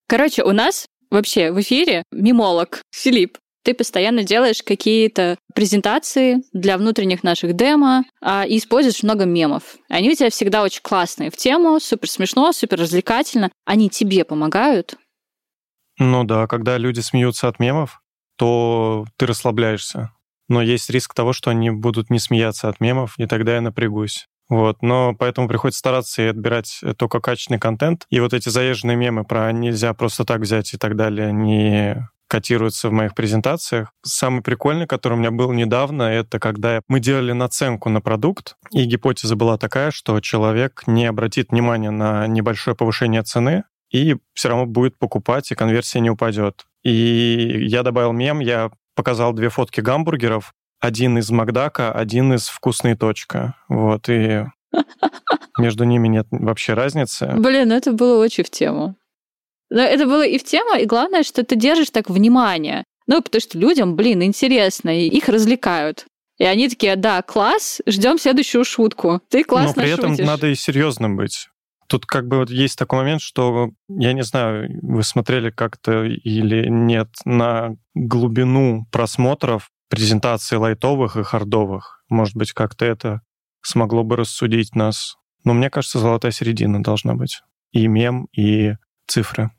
[0.08, 3.38] Короче, у нас вообще в эфире мимолог Филипп.
[3.64, 9.76] Ты постоянно делаешь какие-то презентации для внутренних наших демо а, и используешь много мемов.
[9.88, 13.52] Они у тебя всегда очень классные в тему, супер смешно, супер развлекательно.
[13.66, 14.96] Они тебе помогают?
[16.00, 18.02] Ну да, когда люди смеются от мемов,
[18.36, 20.12] то ты расслабляешься.
[20.50, 24.28] Но есть риск того, что они будут не смеяться от мемов, и тогда я напрягусь.
[24.52, 28.06] Вот, но поэтому приходится стараться и отбирать только качественный контент.
[28.10, 32.90] И вот эти заезженные мемы про нельзя просто так взять и так далее, не котируются
[32.90, 33.94] в моих презентациях.
[34.04, 38.84] Самый прикольный, который у меня был недавно, это когда мы делали наценку на продукт, и
[38.84, 44.66] гипотеза была такая, что человек не обратит внимания на небольшое повышение цены, и все равно
[44.66, 46.66] будет покупать, и конверсия не упадет.
[46.84, 52.98] И я добавил мем, я показал две фотки гамбургеров, один из Макдака, один из «Вкусный
[52.98, 53.56] точка».
[53.70, 54.46] Вот, и
[55.58, 57.32] между ними нет вообще разницы.
[57.38, 58.96] Блин, ну это было очень в тему.
[59.70, 62.84] Но это было и в тему, и главное, что ты держишь так внимание.
[63.08, 66.06] Ну, потому что людям, блин, интересно, и их развлекают.
[66.38, 69.22] И они такие, да, класс, ждем следующую шутку.
[69.30, 70.14] Ты классно Но при шутишь.
[70.14, 71.48] этом надо и серьезным быть.
[71.88, 76.68] Тут как бы вот есть такой момент, что, я не знаю, вы смотрели как-то или
[76.70, 82.04] нет на глубину просмотров презентаций лайтовых и хардовых.
[82.10, 83.22] Может быть, как-то это
[83.62, 85.18] смогло бы рассудить нас.
[85.44, 87.42] Но мне кажется, золотая середина должна быть.
[87.72, 88.76] И мем, и
[89.06, 89.52] цифры.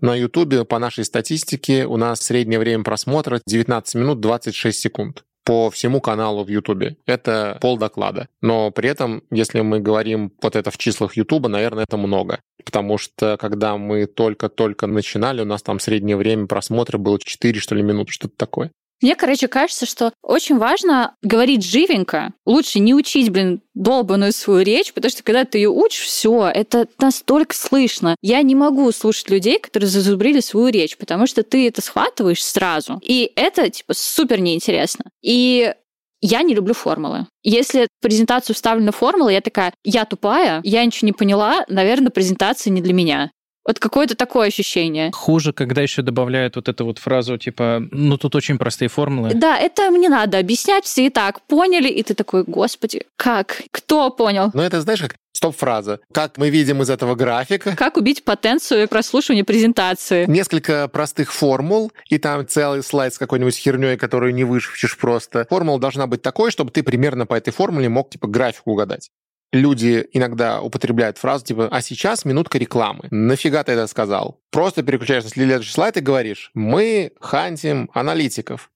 [0.00, 5.70] На Ютубе по нашей статистике у нас среднее время просмотра 19 минут 26 секунд по
[5.70, 6.96] всему каналу в Ютубе.
[7.06, 8.28] Это пол доклада.
[8.42, 12.40] Но при этом, если мы говорим вот это в числах Ютуба, наверное, это много.
[12.62, 17.74] Потому что когда мы только-только начинали, у нас там среднее время просмотра было 4, что
[17.74, 18.72] ли, минуты, что-то такое.
[19.02, 22.32] Мне, короче, кажется, что очень важно говорить живенько.
[22.46, 26.88] Лучше не учить, блин, долбанную свою речь, потому что когда ты ее учишь, все, это
[26.98, 28.16] настолько слышно.
[28.22, 33.00] Я не могу слушать людей, которые зазубрили свою речь, потому что ты это схватываешь сразу.
[33.02, 35.04] И это, типа, супер неинтересно.
[35.22, 35.74] И
[36.22, 37.26] я не люблю формулы.
[37.42, 42.70] Если в презентацию вставлена формула, я такая, я тупая, я ничего не поняла, наверное, презентация
[42.70, 43.30] не для меня.
[43.66, 45.10] Вот какое-то такое ощущение.
[45.12, 49.32] Хуже, когда еще добавляют вот эту вот фразу, типа, ну тут очень простые формулы.
[49.34, 53.62] Да, это мне надо объяснять, все и так поняли, и ты такой, господи, как?
[53.70, 54.50] Кто понял?
[54.54, 56.00] Ну это, знаешь, как стоп-фраза.
[56.12, 60.24] Как мы видим из этого графика, Как убить потенцию прослушивания презентации?
[60.26, 65.46] несколько простых формул, и там целый слайд с какой-нибудь херней, которую не вышивчишь просто.
[65.50, 69.10] Формула должна быть такой, чтобы ты примерно по этой формуле мог типа график угадать.
[69.52, 73.08] Люди иногда употребляют фразу типа «а сейчас минутка рекламы».
[73.10, 74.40] Нафига ты это сказал?
[74.50, 78.70] Просто переключаешь на следующий слайд и говоришь «мы хантим аналитиков».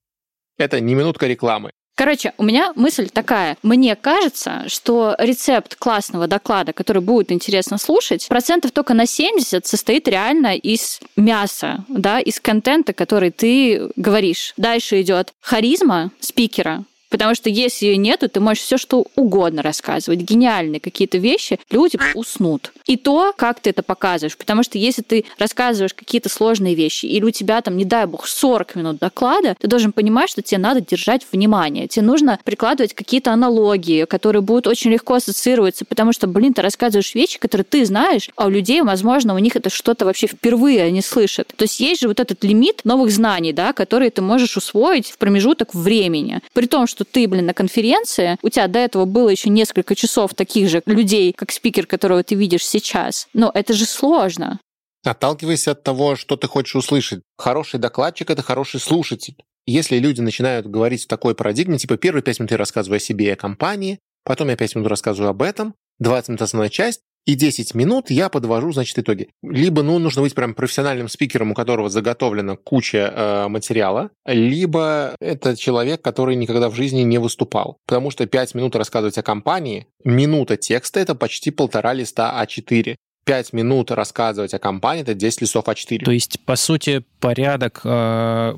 [0.59, 1.73] Это не минутка рекламы.
[2.01, 3.59] Короче, у меня мысль такая.
[3.63, 10.09] Мне кажется, что рецепт классного доклада, который будет интересно слушать, процентов только на 70 состоит
[10.09, 14.55] реально из мяса, да, из контента, который ты говоришь.
[14.57, 20.21] Дальше идет харизма спикера, Потому что если ее нету, ты можешь все что угодно рассказывать,
[20.21, 22.73] гениальные какие-то вещи, люди уснут.
[22.87, 24.37] И то, как ты это показываешь.
[24.37, 28.27] Потому что если ты рассказываешь какие-то сложные вещи, или у тебя там, не дай бог,
[28.27, 31.89] 40 минут доклада, ты должен понимать, что тебе надо держать внимание.
[31.89, 37.15] Тебе нужно прикладывать какие-то аналогии, которые будут очень легко ассоциироваться, потому что, блин, ты рассказываешь
[37.15, 41.03] вещи, которые ты знаешь, а у людей, возможно, у них это что-то вообще впервые они
[41.03, 41.53] слышат.
[41.57, 45.19] То есть есть же вот этот лимит новых знаний, да, которые ты можешь усвоить в
[45.19, 46.41] промежуток времени.
[46.53, 50.35] При том, что ты, блин, на конференции, у тебя до этого было еще несколько часов
[50.35, 53.29] таких же людей, как спикер, которого ты видишь сейчас.
[53.33, 54.61] Но это же сложно.
[55.05, 57.23] Отталкивайся от того, что ты хочешь услышать.
[57.39, 59.37] Хороший докладчик— это хороший слушатель.
[59.67, 63.27] Если люди начинают говорить в такой парадигме, типа первые пять минут я рассказываю о себе
[63.27, 67.35] и о компании, потом я пять минут рассказываю об этом, 20 минут основная часть, и
[67.35, 69.29] 10 минут я подвожу, значит, итоги.
[69.43, 75.57] Либо, ну, нужно быть прям профессиональным спикером, у которого заготовлена куча э, материала, либо это
[75.57, 77.79] человек, который никогда в жизни не выступал.
[77.87, 82.97] Потому что 5 минут рассказывать о компании, минута текста— это почти полтора листа А4.
[83.27, 86.05] 5 минут рассказывать о компании— это 10 листов А4.
[86.05, 88.55] То есть, по сути, порядок э,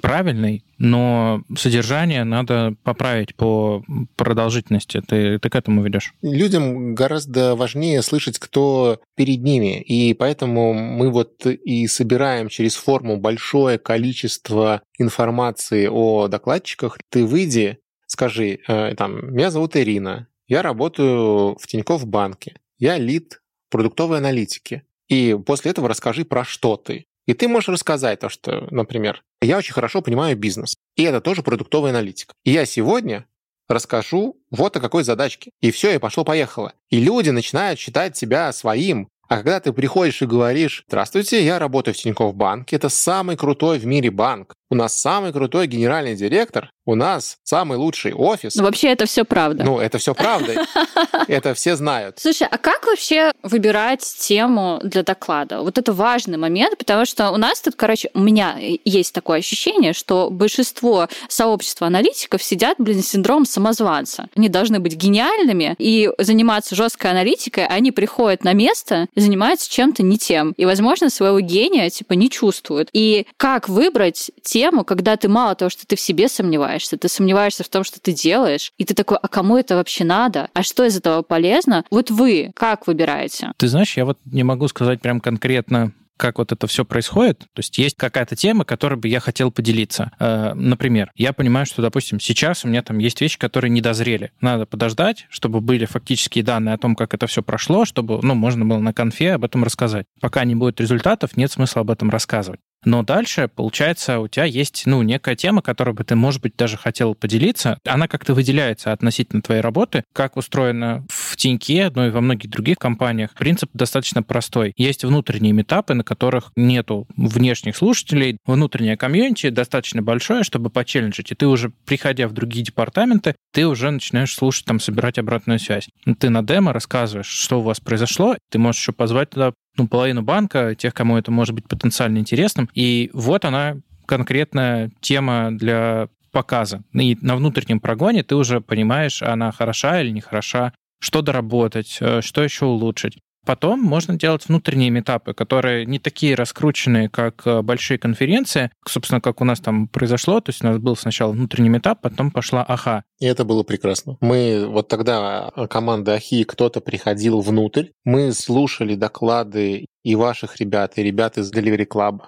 [0.00, 3.84] правильный, но содержание надо поправить по
[4.16, 5.02] продолжительности.
[5.06, 6.14] Ты, ты к этому ведешь?
[6.22, 9.80] Людям гораздо важнее слышать, кто перед ними.
[9.80, 16.98] И поэтому мы вот и собираем через форму большое количество информации о докладчиках.
[17.08, 23.40] Ты выйди, скажи, э, там, меня зовут Ирина, я работаю в Тинькофф банке, я лид
[23.70, 24.82] продуктовой аналитики.
[25.08, 27.06] И после этого расскажи, про что ты.
[27.30, 31.44] И ты можешь рассказать то, что, например, я очень хорошо понимаю бизнес, и это тоже
[31.44, 32.32] продуктовый аналитик.
[32.42, 33.24] И я сегодня
[33.68, 35.52] расскажу вот о какой задачке.
[35.60, 36.72] И все, и пошло-поехало.
[36.88, 39.06] И люди начинают считать тебя своим.
[39.28, 43.78] А когда ты приходишь и говоришь, здравствуйте, я работаю в Тинькофф банке, это самый крутой
[43.78, 44.56] в мире банк.
[44.70, 48.54] У нас самый крутой генеральный директор, у нас самый лучший офис.
[48.54, 49.64] Ну, вообще это все правда.
[49.64, 50.66] Ну, это все правда.
[51.28, 52.18] Это все знают.
[52.18, 55.60] Слушай, а как вообще выбирать тему для доклада?
[55.60, 59.92] Вот это важный момент, потому что у нас тут, короче, у меня есть такое ощущение,
[59.92, 64.28] что большинство сообщества аналитиков сидят, блин, с синдромом самозванца.
[64.34, 69.70] Они должны быть гениальными и заниматься жесткой аналитикой, а они приходят на место и занимаются
[69.70, 70.52] чем-то не тем.
[70.56, 72.88] И, возможно, своего гения, типа, не чувствуют.
[72.92, 77.64] И как выбрать тему, когда ты мало того, что ты в себе сомневаешься, ты сомневаешься
[77.64, 80.48] в том, что ты делаешь, и ты такой, а кому это вообще надо?
[80.54, 81.84] А что из этого полезно?
[81.90, 83.52] Вот вы как выбираете?
[83.56, 87.40] Ты знаешь, я вот не могу сказать прям конкретно, как вот это все происходит.
[87.40, 90.12] То есть есть какая-то тема, которой бы я хотел поделиться.
[90.20, 94.30] Э, например, я понимаю, что, допустим, сейчас у меня там есть вещи, которые не дозрели.
[94.40, 98.66] Надо подождать, чтобы были фактические данные о том, как это все прошло, чтобы, ну, можно
[98.66, 100.06] было на конфе об этом рассказать.
[100.20, 102.60] Пока не будет результатов, нет смысла об этом рассказывать.
[102.84, 106.76] Но дальше, получается, у тебя есть, ну, некая тема, которой бы ты, может быть, даже
[106.76, 107.78] хотел поделиться.
[107.84, 112.78] Она как-то выделяется относительно твоей работы, как устроена в Тиньке, ну и во многих других
[112.78, 113.34] компаниях.
[113.34, 114.72] Принцип достаточно простой.
[114.76, 118.38] Есть внутренние метапы, на которых нету внешних слушателей.
[118.46, 121.32] Внутреннее комьюнити достаточно большое, чтобы почелленджить.
[121.32, 125.88] И ты уже, приходя в другие департаменты, ты уже начинаешь слушать, там, собирать обратную связь.
[126.18, 128.36] Ты на демо рассказываешь, что у вас произошло.
[128.50, 129.52] Ты можешь еще позвать туда
[129.82, 132.68] ну, половину банка, тех, кому это может быть потенциально интересным.
[132.74, 133.76] И вот она
[134.06, 136.82] конкретная тема для показа.
[136.92, 142.20] И на внутреннем прогоне ты уже понимаешь, она хороша или не хороша, что доработать, э,
[142.20, 143.18] что еще улучшить.
[143.46, 148.70] Потом можно делать внутренние метапы, которые не такие раскрученные, как э, большие конференции.
[148.86, 150.40] Собственно, как у нас там произошло.
[150.40, 153.04] То есть у нас был сначала внутренний метап, потом пошла АХА.
[153.18, 154.18] И это было прекрасно.
[154.20, 157.86] Мы вот тогда э, команда АХИ, кто-то приходил внутрь.
[158.04, 162.20] Мы слушали доклады и ваших ребят, и ребят из Delivery Club.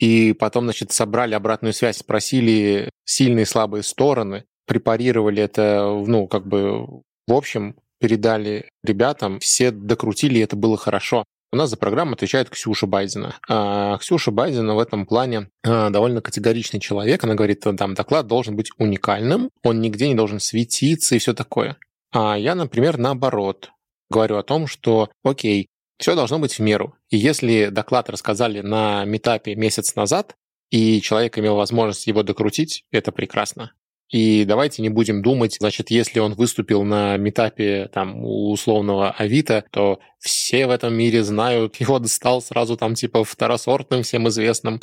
[0.00, 6.48] И потом, значит, собрали обратную связь, спросили сильные и слабые стороны, препарировали это, ну, как
[6.48, 11.24] бы в общем, передали ребятам, все докрутили, и это было хорошо.
[11.52, 13.36] У нас за программу отвечает Ксюша Байдена.
[13.48, 17.22] А Ксюша Байдена в этом плане а, довольно категоричный человек.
[17.22, 21.76] Она говорит, там доклад должен быть уникальным, он нигде не должен светиться и все такое.
[22.10, 23.70] А я, например, наоборот,
[24.10, 26.96] говорю о том, что окей, все должно быть в меру.
[27.08, 30.34] И если доклад рассказали на метапе месяц назад,
[30.70, 33.74] и человек имел возможность его докрутить, это прекрасно.
[34.12, 39.64] И давайте не будем думать, значит, если он выступил на метапе там у условного Авито,
[39.70, 44.80] то все в этом мире знают, его стал сразу там типа второсортным, всем известным.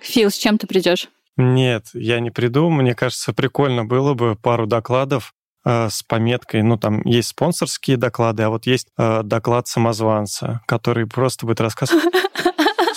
[0.00, 1.08] Фил, с чем ты придешь?
[1.36, 2.68] Нет, я не приду.
[2.70, 5.32] Мне кажется, прикольно было бы пару докладов
[5.64, 11.06] э, с пометкой, ну, там есть спонсорские доклады, а вот есть э, доклад самозванца, который
[11.06, 12.04] просто будет рассказывать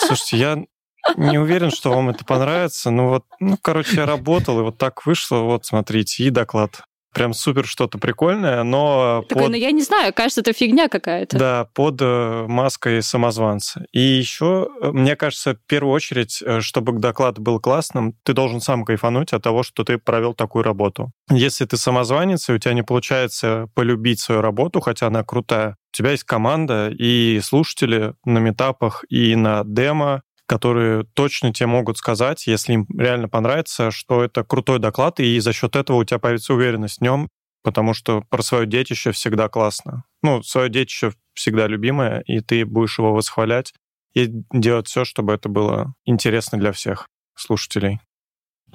[0.06, 0.64] Слушайте, я
[1.18, 2.92] не уверен, что вам это понравится.
[2.92, 5.38] Ну вот, ну, короче, я работал, и вот так вышло.
[5.38, 6.84] Вот, смотрите, и доклад.
[7.16, 9.24] Прям супер что-то прикольное, но...
[9.30, 9.52] Такое, под...
[9.54, 11.38] ну я не знаю, кажется, это фигня какая-то.
[11.38, 13.86] Да, под э, маской самозванца.
[13.94, 18.60] И еще, э, мне кажется, в первую очередь, э, чтобы доклад был классным, ты должен
[18.60, 21.14] сам кайфануть от того, что ты провел такую работу.
[21.32, 25.96] Если ты самозванец, и у тебя не получается полюбить свою работу, хотя она крутая, у
[25.96, 32.48] тебя есть команда и слушатели на метапах и на демо, которые точно тебе могут сказать,
[32.48, 36.54] если им реально понравится, что это крутой доклад, и за счет этого у тебя появится
[36.54, 37.30] уверенность в нем,
[37.64, 40.04] потому что про свое детище всегда классно.
[40.22, 43.74] Ну, свое детище всегда любимое, и ты будешь его восхвалять
[44.14, 48.00] и делать все, чтобы это было интересно для всех слушателей.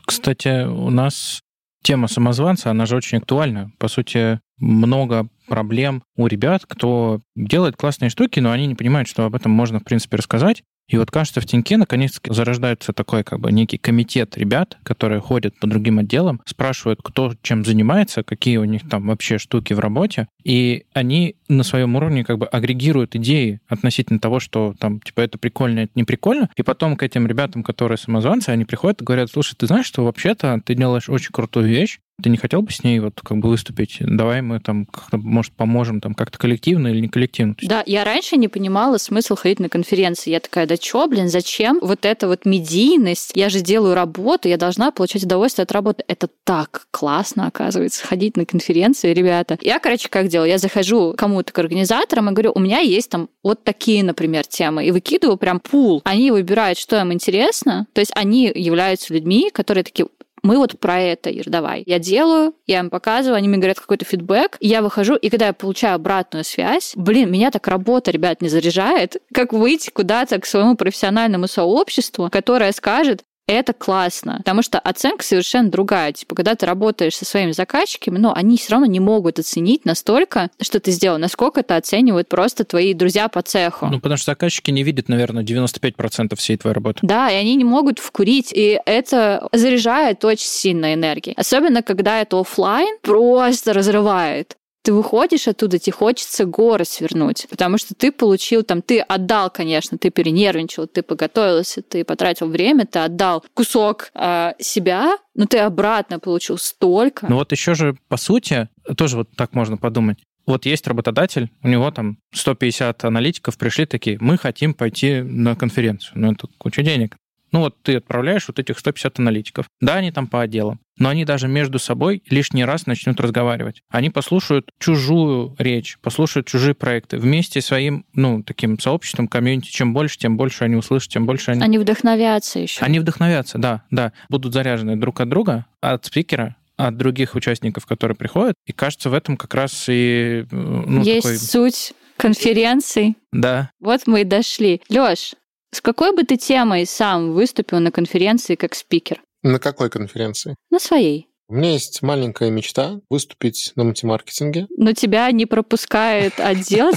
[0.05, 1.41] Кстати, у нас
[1.83, 3.73] тема самозванца, она же очень актуальна.
[3.79, 9.25] По сути, много проблем у ребят, кто делает классные штуки, но они не понимают, что
[9.25, 10.63] об этом можно, в принципе, рассказать.
[10.91, 15.59] И вот кажется, в Тиньке наконец-таки зарождается такой как бы некий комитет ребят, которые ходят
[15.61, 20.27] по другим отделам, спрашивают, кто чем занимается, какие у них там вообще штуки в работе,
[20.43, 25.39] и они на своем уровне как бы агрегируют идеи относительно того, что там, типа, это
[25.39, 29.31] прикольно, это не прикольно, и потом к этим ребятам, которые самозванцы, они приходят и говорят,
[29.31, 32.85] слушай, ты знаешь, что вообще-то ты делаешь очень крутую вещь, ты не хотел бы с
[32.85, 33.99] ней вот как бы выступить?
[34.01, 37.57] Давай мы там как-то, может, поможем там как-то коллективно или не коллективно?
[37.63, 40.31] Да, я раньше не понимала смысл ходить на конференции.
[40.31, 43.33] Я такая, да чё, блин, зачем вот эта вот медийность?
[43.35, 46.05] Я же делаю работу, я должна получать удовольствие от работы.
[46.07, 49.59] Это так классно, оказывается, ходить на конференции, ребята.
[49.61, 50.49] Я, короче, как делаю?
[50.49, 54.85] Я захожу кому-то к организаторам и говорю, у меня есть там вот такие, например, темы,
[54.85, 56.03] и выкидываю прям пул.
[56.05, 60.07] Они выбирают, что им интересно, то есть они являются людьми, которые такие,
[60.43, 61.83] мы вот про это, Ир, давай.
[61.87, 65.53] Я делаю, я им показываю, они мне говорят какой-то фидбэк, я выхожу, и когда я
[65.53, 70.77] получаю обратную связь, блин, меня так работа, ребят, не заряжает, как выйти куда-то к своему
[70.77, 76.13] профессиональному сообществу, которое скажет, это классно, потому что оценка совершенно другая.
[76.13, 80.51] Типа, когда ты работаешь со своими заказчиками, но они все равно не могут оценить настолько,
[80.61, 83.87] что ты сделал, насколько это оценивают просто твои друзья по цеху.
[83.87, 87.01] Ну, потому что заказчики не видят, наверное, 95% всей твоей работы.
[87.03, 91.35] Да, и они не могут вкурить, и это заряжает очень сильно энергией.
[91.37, 97.95] Особенно, когда это офлайн, просто разрывает ты выходишь оттуда, тебе хочется горы свернуть, потому что
[97.95, 103.45] ты получил там, ты отдал, конечно, ты перенервничал, ты поготовился, ты потратил время, ты отдал
[103.55, 107.27] кусок э, себя, но ты обратно получил столько.
[107.29, 110.19] Ну вот еще же, по сути, тоже вот так можно подумать.
[110.47, 116.13] Вот есть работодатель, у него там 150 аналитиков пришли такие, мы хотим пойти на конференцию.
[116.19, 117.17] Ну, это куча денег.
[117.53, 119.67] Ну вот ты отправляешь вот этих 150 аналитиков.
[119.81, 123.83] Да, они там по отделам, но они даже между собой лишний раз начнут разговаривать.
[123.89, 127.17] Они послушают чужую речь, послушают чужие проекты.
[127.17, 131.63] Вместе своим, ну, таким сообществом, комьюнити, чем больше, тем больше они услышат, тем больше они...
[131.63, 132.85] Они вдохновятся еще.
[132.85, 134.13] Они вдохновятся, да, да.
[134.29, 138.55] Будут заряжены друг от друга, от спикера, от других участников, которые приходят.
[138.67, 140.45] И кажется, в этом как раз и...
[140.51, 141.39] Ну, Есть такой...
[141.39, 143.17] суть конференций.
[143.33, 143.71] Да.
[143.81, 144.83] Вот мы и дошли.
[144.91, 145.33] Лёш,
[145.73, 149.23] с какой бы ты темой сам выступил на конференции как спикер?
[149.43, 150.57] На какой конференции?
[150.71, 151.31] На своей.
[151.51, 154.69] У меня есть маленькая мечта выступить на мультимаркетинге.
[154.77, 156.93] Но тебя не пропускает отдел.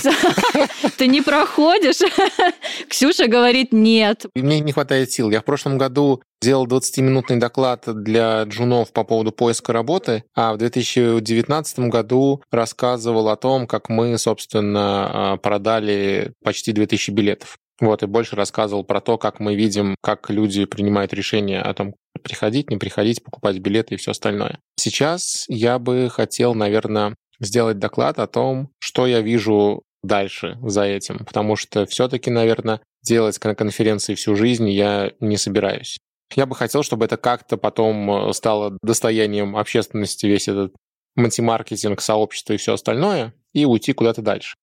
[1.00, 2.08] Ты не проходишь.
[2.88, 4.28] Ксюша говорит нет.
[4.36, 5.32] Мне не хватает сил.
[5.32, 10.58] Я в прошлом году делал 20-минутный доклад для джунов по поводу поиска работы, а в
[10.60, 17.58] 2019 году рассказывал о том, как мы, собственно, продали почти 2000 билетов.
[17.80, 21.96] Вот, и больше рассказывал про то, как мы видим, как люди принимают решения о том,
[22.22, 24.60] приходить, не приходить, покупать билеты и все остальное.
[24.78, 31.20] Сейчас я бы хотел, наверное, сделать доклад о том, что я вижу дальше за этим,
[31.26, 35.98] потому что все-таки, наверное, делать на конференции всю жизнь я не собираюсь.
[36.36, 40.74] Я бы хотел, чтобы это как-то потом э, стало достоянием общественности, весь этот
[41.16, 44.56] мультимаркетинг, сообщество и все остальное, и уйти куда-то дальше.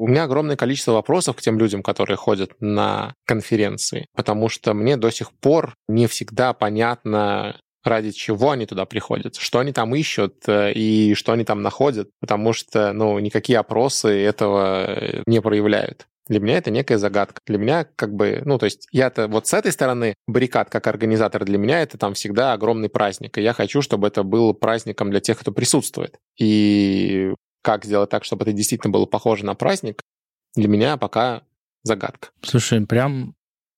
[0.00, 4.96] У меня огромное количество вопросов к тем людям, которые ходят на конференции, потому что мне
[4.96, 10.36] до сих пор не всегда понятно, ради чего они туда приходят, что они там ищут
[10.46, 16.06] э, и что они там находят, потому что, ну, никакие опросы этого э, не проявляют.
[16.28, 17.42] Для меня это некая загадка.
[17.46, 21.44] Для меня как бы, ну, то есть я-то вот с этой стороны баррикад как организатор
[21.44, 23.36] для меня это там всегда огромный праздник.
[23.36, 26.16] И я хочу, чтобы это был праздником для тех, кто присутствует.
[26.38, 30.02] И как сделать так, чтобы это действительно было похоже на праздник,
[30.54, 31.42] для меня пока
[31.82, 32.30] загадка.
[32.42, 33.34] Слушай, прям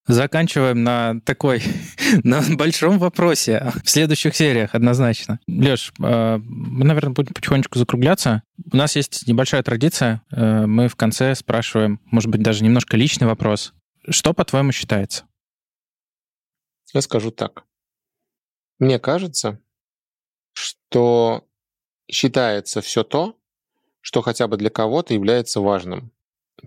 [0.06, 1.62] Заканчиваем на такой,
[2.24, 5.38] на большом вопросе в следующих сериях однозначно.
[5.46, 8.42] Леш, э, мы, наверное, будем потихонечку закругляться.
[8.72, 10.22] У нас есть небольшая традиция.
[10.32, 13.74] Э, мы в конце спрашиваем, может быть, даже немножко личный вопрос.
[14.08, 15.24] Что, по-твоему, считается?
[16.92, 17.64] Я скажу так.
[18.80, 19.60] Мне кажется,
[20.52, 21.46] что
[22.10, 23.38] считается все то,
[24.02, 26.12] что хотя бы для кого-то является важным.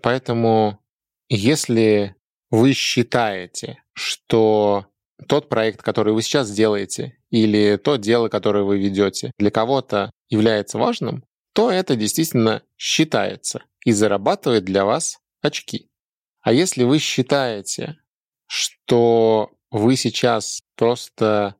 [0.01, 0.79] Поэтому
[1.29, 2.15] если
[2.49, 4.87] вы считаете, что
[5.27, 10.77] тот проект, который вы сейчас делаете, или то дело, которое вы ведете, для кого-то является
[10.77, 11.23] важным,
[11.53, 15.89] то это действительно считается и зарабатывает для вас очки.
[16.41, 17.97] А если вы считаете,
[18.47, 21.55] что вы сейчас просто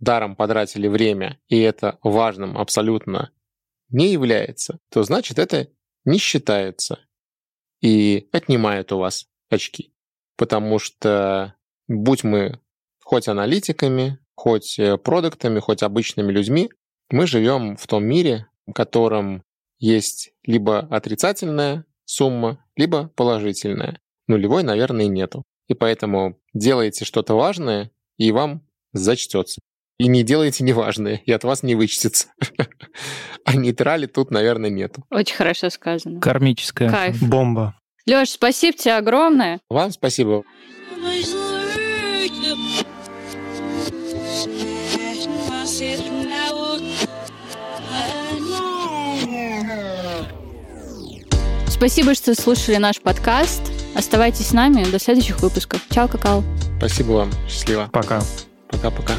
[0.00, 3.30] даром потратили время, и это важным абсолютно
[3.90, 5.68] не является, то значит это
[6.04, 7.00] не считается
[7.80, 9.94] и отнимает у вас очки.
[10.36, 11.54] Потому что
[11.86, 12.60] будь мы
[13.02, 16.70] хоть аналитиками, хоть э, продуктами, хоть обычными людьми,
[17.10, 19.42] мы живем в том мире, в котором
[19.78, 24.00] есть либо отрицательная сумма, либо положительная.
[24.26, 25.42] Нулевой, наверное, нету.
[25.68, 29.60] И поэтому делайте что-то важное, и вам зачтется.
[29.98, 32.28] И не делайте неважное, и от вас не вычтется.
[33.44, 35.04] А нейтрали тут, наверное, нету.
[35.10, 36.20] Очень хорошо сказано.
[36.20, 36.90] Кармическая.
[36.90, 37.22] Кайф.
[37.22, 37.74] Бомба.
[38.06, 39.60] Леш, спасибо тебе огромное.
[39.70, 40.44] Вам спасибо.
[51.68, 53.62] Спасибо, что слушали наш подкаст.
[53.94, 55.80] Оставайтесь с нами до следующих выпусков.
[55.90, 56.42] Чао, какао.
[56.76, 57.30] Спасибо вам.
[57.48, 57.88] Счастливо.
[57.92, 58.20] Пока.
[58.70, 59.14] Пока-пока.